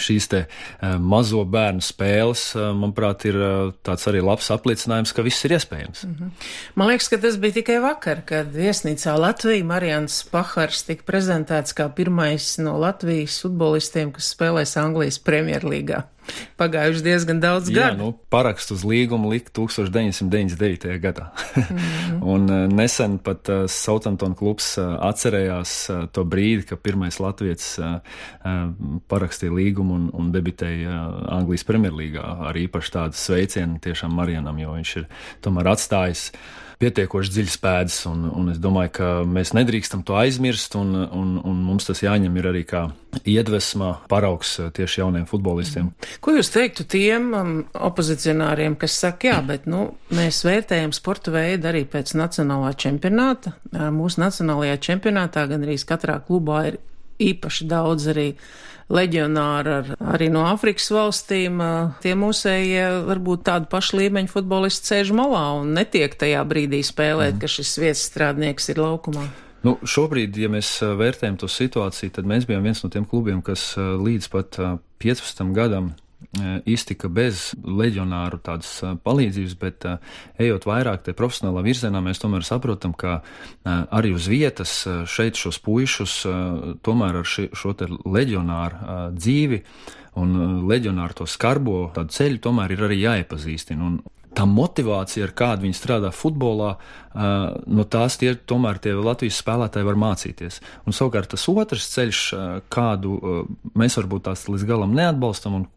šīs 0.00 0.28
te 0.32 0.44
uh, 0.46 0.96
mazo 0.98 1.44
bērnu 1.44 1.84
spēles, 1.84 2.44
uh, 2.56 2.70
manuprāt, 2.76 3.26
ir 3.30 3.38
uh, 3.38 3.72
tāds 3.86 4.08
arī 4.10 4.22
labs 4.24 4.50
apliecinājums, 4.54 5.14
ka 5.14 5.24
viss 5.26 5.44
ir 5.44 5.56
iespējams. 5.58 6.04
Mm 6.06 6.14
-hmm. 6.14 6.48
Man 6.74 6.88
liekas, 6.88 7.08
ka 7.08 7.18
tas 7.18 7.36
bija 7.36 7.58
tikai 7.60 7.78
vakar, 7.80 8.24
kad 8.26 8.52
viesnīcā 8.54 9.18
Latvija 9.18 9.64
Marijans 9.64 10.22
Pahars 10.30 10.82
tika 10.82 11.02
prezentēts 11.06 11.74
kā 11.74 11.88
pirmais 11.88 12.58
no 12.58 12.78
Latvijas 12.78 13.40
futbolistiem, 13.42 14.12
kas 14.12 14.34
spēlēs 14.36 14.76
Anglijas 14.80 15.18
Premjerlīgā. 15.18 16.02
Pagājuši 16.60 17.04
diezgan 17.04 17.40
daudz 17.42 17.70
Jā, 17.70 17.90
gadu. 17.90 17.98
Nu, 17.98 18.08
parakstu 18.32 18.76
uz 18.76 18.84
līgumu 18.86 19.30
lika 19.32 19.52
1999. 19.56 20.98
gadā. 21.02 21.30
mm 21.56 21.62
-hmm. 21.62 22.22
Un 22.22 22.50
uh, 22.50 22.72
nesen 22.72 23.18
pat 23.18 23.48
uh, 23.48 23.66
Southampton 23.68 24.34
klubs 24.34 24.78
uh, 24.78 24.96
atcerējās 25.00 25.90
uh, 25.90 26.08
to 26.12 26.24
brīdi, 26.24 26.66
ka 26.66 26.76
pirmais 26.76 27.20
latviečs 27.20 27.78
uh, 27.78 27.84
uh, 27.84 28.70
parakstīja 29.08 29.52
līgumu 29.52 29.94
un, 29.94 30.10
un 30.12 30.32
debitēja 30.32 30.90
uh, 30.90 31.38
Anglijas 31.38 31.64
Premjerlīgā 31.64 32.48
ar 32.48 32.54
īpaši 32.56 32.92
tādu 32.92 33.12
sveicienu 33.12 33.78
tiešām 33.78 34.14
Marijanam, 34.14 34.58
jo 34.58 34.72
viņš 34.72 34.96
ir 34.96 35.06
tomēr 35.40 35.68
atstājis 35.68 36.30
uh, 36.32 36.64
pietiekoši 36.84 37.32
dziļas 37.34 37.56
pēdas, 37.62 37.98
un, 38.10 38.26
un 38.28 38.52
es 38.52 38.60
domāju, 38.62 38.92
ka 38.98 39.08
mēs 39.28 39.54
nedrīkstam 39.56 40.04
to 40.06 40.18
aizmirst, 40.20 40.76
un, 40.78 40.94
un, 41.04 41.34
un 41.40 41.64
mums 41.64 41.88
tas 41.88 42.04
jāņem 42.04 42.36
ir 42.40 42.50
arī 42.52 42.64
kā 42.68 42.84
iedvesma 43.24 43.90
paraugs 44.10 44.56
eh, 44.60 44.70
tieši 44.74 45.00
jauniem 45.00 45.26
futbolistiem. 45.30 45.90
Ko 46.24 46.34
jūs 46.36 46.50
teiktu 46.54 46.86
tiem 46.90 47.30
um, 47.36 47.52
opozicionāriem, 47.74 48.76
kas 48.80 48.98
saka, 49.04 49.30
jā, 49.32 49.38
bet 49.46 49.68
nu, 49.70 49.86
mēs 50.14 50.42
vērtējam 50.46 50.92
sporta 50.96 51.34
veidu 51.34 51.70
arī 51.70 51.84
pēc 51.90 52.14
nacionālā 52.18 52.74
čempionāta. 52.78 53.54
Mūsu 53.94 54.22
nacionālajā 54.22 54.80
čempionātā 54.90 55.46
gan 55.50 55.64
arī 55.66 55.78
katrā 55.88 56.18
klubā 56.26 56.66
ir 56.70 56.82
īpaši 57.22 57.66
daudz 57.70 58.08
arī 58.12 58.28
leģionāri 58.94 59.72
ar, 59.78 59.90
arī 60.14 60.28
no 60.32 60.44
Afrikas 60.48 60.90
valstīm. 60.92 61.62
Tie 62.04 62.12
mūsējie 62.18 62.84
varbūt 63.08 63.46
tādu 63.48 63.70
pašu 63.72 64.02
līmeņu 64.02 64.32
futbolisti 64.32 64.92
sēž 64.92 65.14
malā 65.16 65.46
un 65.62 65.72
netiek 65.78 66.14
tajā 66.20 66.44
brīdī 66.48 66.82
spēlēt, 66.84 67.36
mm. 67.36 67.40
ka 67.42 67.50
šis 67.50 67.74
vietas 67.80 68.04
strādnieks 68.10 68.70
ir 68.74 68.82
laukumā. 68.84 69.26
Nu, 69.64 69.78
šobrīd, 69.80 70.36
ja 70.36 70.50
mēs 70.52 70.76
vērtējam 70.84 71.38
to 71.40 71.48
situāciju, 71.48 72.12
tad 72.18 72.28
mēs 72.28 72.44
bijām 72.44 72.66
viens 72.66 72.84
no 72.84 72.90
tiem 72.92 73.06
klubiem, 73.08 73.40
kas 73.44 73.72
līdz 73.78 74.28
pat 74.34 74.60
15 75.00 75.54
gadam 75.56 75.94
iztika 76.66 77.08
bez 77.12 77.52
leģionāru 77.62 78.40
tādas 78.44 78.70
palīdzības, 79.04 79.56
bet 79.60 79.86
ejot 80.40 80.66
vairāk 80.68 81.04
te 81.06 81.14
profesionālā 81.16 81.64
virzienā, 81.66 82.02
mēs 82.04 82.22
tomēr 82.22 82.46
saprotam, 82.46 82.94
ka 82.96 83.20
arī 83.64 84.14
uz 84.16 84.28
vietas 84.30 84.72
šeit 85.10 85.38
šos 85.40 85.60
puišus 85.64 86.16
tomēr 86.86 87.20
ar 87.22 87.28
ši, 87.28 87.50
šo 87.54 87.74
te 87.78 87.88
leģionāru 87.90 89.12
dzīvi 89.14 89.62
un 90.20 90.34
leģionāru 90.70 91.22
to 91.22 91.28
skarbo 91.30 91.88
ceļu 91.94 92.42
tomēr 92.42 92.74
ir 92.74 92.84
arī 92.86 93.00
jāiepazīstina. 93.02 93.88
Un 93.88 94.02
tā 94.34 94.46
motivācija, 94.50 95.28
ar 95.28 95.32
kādu 95.36 95.66
viņi 95.66 95.78
strādā 95.78 96.10
futbolā, 96.14 96.74
no 97.14 97.84
tās 97.90 98.18
tie, 98.18 98.34
tomēr 98.34 98.80
tie 98.82 98.94
Latvijas 98.98 99.38
spēlētāji 99.42 99.86
var 99.86 100.00
mācīties. 100.02 100.60
Un 100.86 100.96
savukārt 100.96 101.30
tas 101.34 101.46
otrs 101.50 101.90
ceļš, 101.94 102.22
kādu 102.72 103.18
mēs 103.78 103.98
varbūt 104.00 104.26
tās 104.30 104.48
līdz 104.50 104.66
galam 104.70 104.96
neatbalstam 104.98 105.60
un 105.60 105.68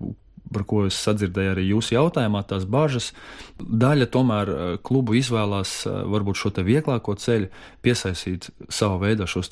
par 0.53 0.65
ko 0.67 0.83
es 0.87 0.97
sadzirdēju 1.05 1.53
arī 1.53 1.65
jūsu 1.71 1.95
jautājumā, 1.95 2.43
tās 2.47 2.67
bažas. 2.69 3.11
Daļa 3.57 4.09
tomēr 4.13 4.51
eh, 4.51 4.75
klubu 4.83 5.17
izvēlās 5.19 5.79
eh, 5.87 5.97
varbūt 6.13 6.39
šo 6.41 6.53
vieglāko 6.67 7.17
ceļu, 7.19 7.49
piesaistīt 7.85 8.51
savā 8.69 8.99
veidā 9.07 9.27
šos 9.29 9.51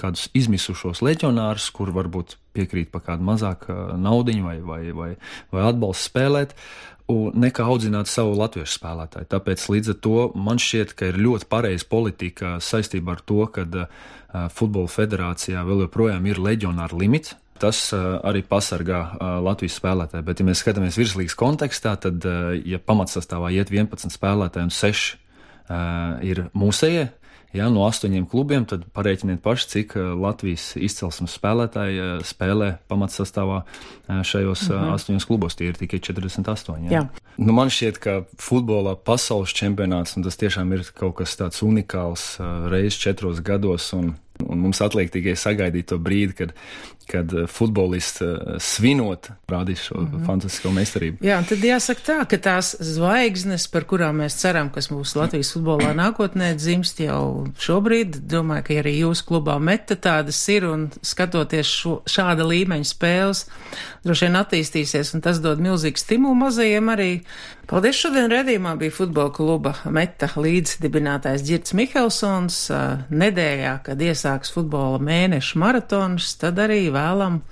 kādus 0.00 0.30
izmisušos 0.36 1.02
leģionārus, 1.04 1.68
kur 1.76 1.92
varbūt 1.94 2.38
piekrīt 2.56 2.90
par 2.94 3.04
kādu 3.10 3.28
mazāku 3.28 3.72
eh, 3.72 3.92
naudiņu 4.00 4.48
vai, 4.48 4.56
vai, 4.60 4.80
vai, 4.96 5.10
vai 5.52 5.68
atbalstu 5.68 6.10
spēlēt. 6.10 6.56
Nekā 7.12 7.64
audzināt 7.68 8.08
savu 8.08 8.32
latviešu 8.38 8.78
spēlētāju. 8.78 9.26
Tāpēc 9.28 9.64
līdz 9.68 9.90
ar 9.92 9.96
to 10.06 10.18
man 10.38 10.60
šķiet, 10.62 10.94
ka 10.96 11.10
ir 11.10 11.18
ļoti 11.20 11.48
pareiza 11.50 11.84
politika 11.90 12.54
saistībā 12.62 13.18
ar 13.18 13.24
to, 13.26 13.42
ka 13.52 13.66
Futbola 14.54 14.88
federācijā 14.88 15.60
vēl 15.66 15.82
joprojām 15.82 16.30
ir 16.30 16.40
leģionāra 16.40 16.96
limits, 16.96 17.34
tas 17.62 17.78
uh, 17.94 18.18
arī 18.26 18.42
pasargā 18.46 19.00
uh, 19.06 19.38
Latvijas 19.44 19.78
spēlētāju. 19.78 20.26
Bet, 20.26 20.42
ja 20.42 20.48
mēs 20.48 20.62
skatāmies 20.64 20.98
virslīgas 20.98 21.38
kontekstā, 21.38 21.94
tad, 22.02 22.22
uh, 22.26 22.52
ja 22.66 22.82
pamatsastāvā 22.82 23.52
iet 23.54 23.72
11 23.72 24.14
spēlētāji 24.14 24.68
un 24.68 24.74
6 24.74 25.02
uh, 25.12 26.22
ir 26.26 26.46
mūsējie, 26.58 27.04
ja, 27.54 27.68
no 27.70 27.84
astoņiem 27.86 28.26
klubiem, 28.32 28.66
tad 28.68 28.86
pareiķiniet 28.96 29.42
paši, 29.44 29.68
cik 29.74 29.94
Latvijas 30.18 30.72
izcelsmes 30.80 31.36
spēlētāji 31.36 32.24
spēlē 32.26 32.70
pamatsastāvā 32.90 33.62
šajos 34.08 34.64
mm 34.68 34.72
-hmm. 34.72 34.94
astoņos 34.96 35.28
klubos. 35.28 35.56
Tie 35.56 35.68
ir 35.68 35.76
tikai 35.76 36.00
48. 36.00 36.88
Ja. 36.88 36.90
Jā. 36.90 37.02
Nu, 37.36 37.52
man 37.52 37.68
šķiet, 37.68 38.00
ka 38.00 38.16
futbolā 38.40 38.96
pasaules 38.96 39.52
čempionāts, 39.52 40.16
tas 40.24 40.40
tiešām 40.40 40.72
ir 40.72 40.88
kaut 40.96 41.20
kas 41.20 41.36
tāds 41.36 41.62
unikāls 41.62 42.40
reizes 42.72 42.98
četros 42.98 43.44
gados. 43.44 43.92
Un, 43.92 44.14
Un 44.48 44.62
mums 44.66 44.80
atliek 44.84 45.10
tikai 45.12 45.36
sagaidīt 45.38 45.90
to 45.92 45.98
brīdi, 46.02 46.34
kad, 46.38 46.52
kad 47.10 47.32
eh, 47.34 47.46
futbolists 47.50 48.22
eh, 48.24 48.56
svinot 48.62 49.30
rādīs 49.50 49.86
šo 49.88 50.00
mm 50.00 50.06
-hmm. 50.06 50.26
fantastisko 50.26 50.70
meistarību. 50.70 51.16
Jā, 51.24 51.42
tad 51.48 51.64
jāsaka 51.64 52.00
tā, 52.06 52.18
ka 52.28 52.38
tās 52.38 52.74
zvaigznes, 52.80 53.68
par 53.68 53.84
kurām 53.84 54.22
mēs 54.22 54.38
ceram, 54.40 54.70
kas 54.70 54.90
mūsu 54.90 55.18
Latvijas 55.18 55.52
futbolā 55.54 55.92
nākotnē 55.96 56.54
dzimst 56.56 57.00
jau 57.00 57.46
šobrīd, 57.58 58.20
domāju, 58.26 58.62
ka 58.62 58.74
arī 58.74 58.98
jūsu 59.00 59.24
klubā 59.28 59.58
meta 59.60 59.96
tādas 59.96 60.48
ir 60.48 60.64
un 60.64 60.90
skatoties 61.02 61.66
šo, 61.66 62.02
šāda 62.06 62.44
līmeņa 62.44 62.84
spēles, 62.84 63.46
droši 64.04 64.26
vien 64.26 64.36
attīstīsies 64.36 65.14
un 65.14 65.20
tas 65.20 65.40
dod 65.40 65.58
milzīgu 65.58 65.98
stimulu 65.98 66.34
mazajiem 66.34 66.88
arī. 66.88 67.20
Paldies! 67.66 67.96
Šodien 67.96 68.30
redzījumā 68.30 68.76
bija 68.76 68.90
futbola 68.90 69.30
kluba 69.30 69.74
meta 69.84 70.26
līdzdibinātājs 70.36 71.44
Girts 71.46 71.72
Mihelsons 71.72 72.70
nedēļā, 73.10 73.82
kad 73.84 74.00
iesākās 74.02 74.31
īsāks 74.32 74.52
futbola 74.54 75.00
mēneša 75.02 75.58
maratons, 75.60 76.36
tad 76.40 76.58
arī 76.58 76.88
vēlam, 76.92 77.42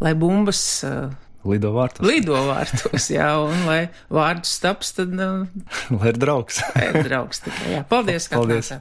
lai 0.00 0.14
bumbas 0.14 0.84
uh, 0.86 1.10
Lido 1.48 1.70
vārtos. 1.72 2.04
Lido 2.04 2.34
vārtos, 2.34 3.08
jā, 3.10 3.28
un 3.40 3.62
lai 3.64 3.88
vārdus 4.10 4.58
taps, 4.60 4.92
tad. 4.92 5.14
Uh, 5.14 5.46
lai 5.98 6.12
ir 6.12 6.18
draugs. 6.18 6.60
lai 6.74 6.90
ir 6.90 7.06
draugs 7.06 7.42
tikai, 7.42 7.72
jā. 7.72 7.82
Paldies, 7.88 8.28
ka 8.28 8.38
Paldies. 8.38 8.72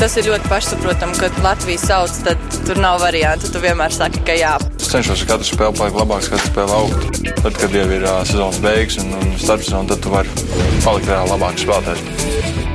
Tas 0.00 0.16
ir 0.18 0.26
ļoti 0.26 0.50
pašsaprotami, 0.50 1.14
kad 1.20 1.38
Latvija 1.44 1.78
sauc, 1.78 2.16
tad 2.26 2.40
tur 2.66 2.80
nav 2.82 2.98
variantu. 3.04 3.52
Tu 3.52 3.62
vienmēr 3.62 3.94
saki, 3.94 4.24
ka 4.26 4.34
jā. 4.34 4.56
Es 4.80 4.90
cenšos 4.90 5.22
katru 5.28 5.46
spēli 5.46 5.78
palikt 5.78 6.00
labāks, 6.00 6.32
katru 6.32 6.50
spēli 6.50 6.76
augt. 6.80 7.22
Tad, 7.44 7.54
kad 7.60 7.78
jau 7.78 7.86
ir 7.86 8.08
uh, 8.08 8.20
sezonas 8.26 8.60
beigas 8.64 8.98
un, 9.04 9.14
un 9.20 9.32
starpsezona, 9.38 9.92
tad 9.94 10.02
tu 10.02 10.16
vari 10.16 10.36
palikt 10.82 11.12
vēl 11.12 11.34
labāks 11.36 11.68
spēlētājs. 11.68 12.71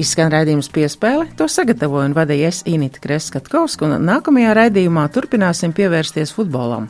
Izskan 0.00 0.30
raidījums 0.32 0.70
piespēle, 0.72 1.26
to 1.36 1.44
sagatavoju 1.52 2.08
un 2.08 2.14
vadīju 2.16 2.46
es 2.48 2.62
Inita 2.68 3.02
Kreskatkovska, 3.02 3.84
un 3.84 4.06
nākamajā 4.08 4.54
raidījumā 4.56 5.04
turpināsim 5.12 5.74
pievērsties 5.76 6.32
futbolam. 6.32 6.88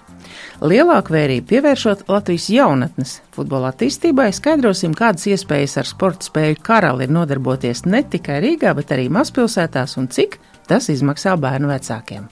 Lielāku 0.62 1.16
vērību 1.16 1.48
pievēršot 1.50 2.04
Latvijas 2.08 2.46
jaunatnes 2.54 3.16
futbola 3.34 3.72
attīstībai, 3.72 4.28
skaidrosim, 4.36 4.94
kādas 4.94 5.26
iespējas 5.32 5.80
ar 5.82 5.90
sporta 5.90 6.28
spēju 6.30 6.60
karali 6.62 7.08
ir 7.08 7.16
nodarboties 7.16 7.84
ne 7.90 8.04
tikai 8.06 8.38
Rīgā, 8.46 8.76
bet 8.78 8.94
arī 8.94 9.08
mazpilsētās 9.10 9.98
un 9.98 10.06
cik 10.06 10.38
tas 10.70 10.86
izmaksā 10.94 11.34
bērnu 11.42 11.74
vecākiem. 11.74 12.30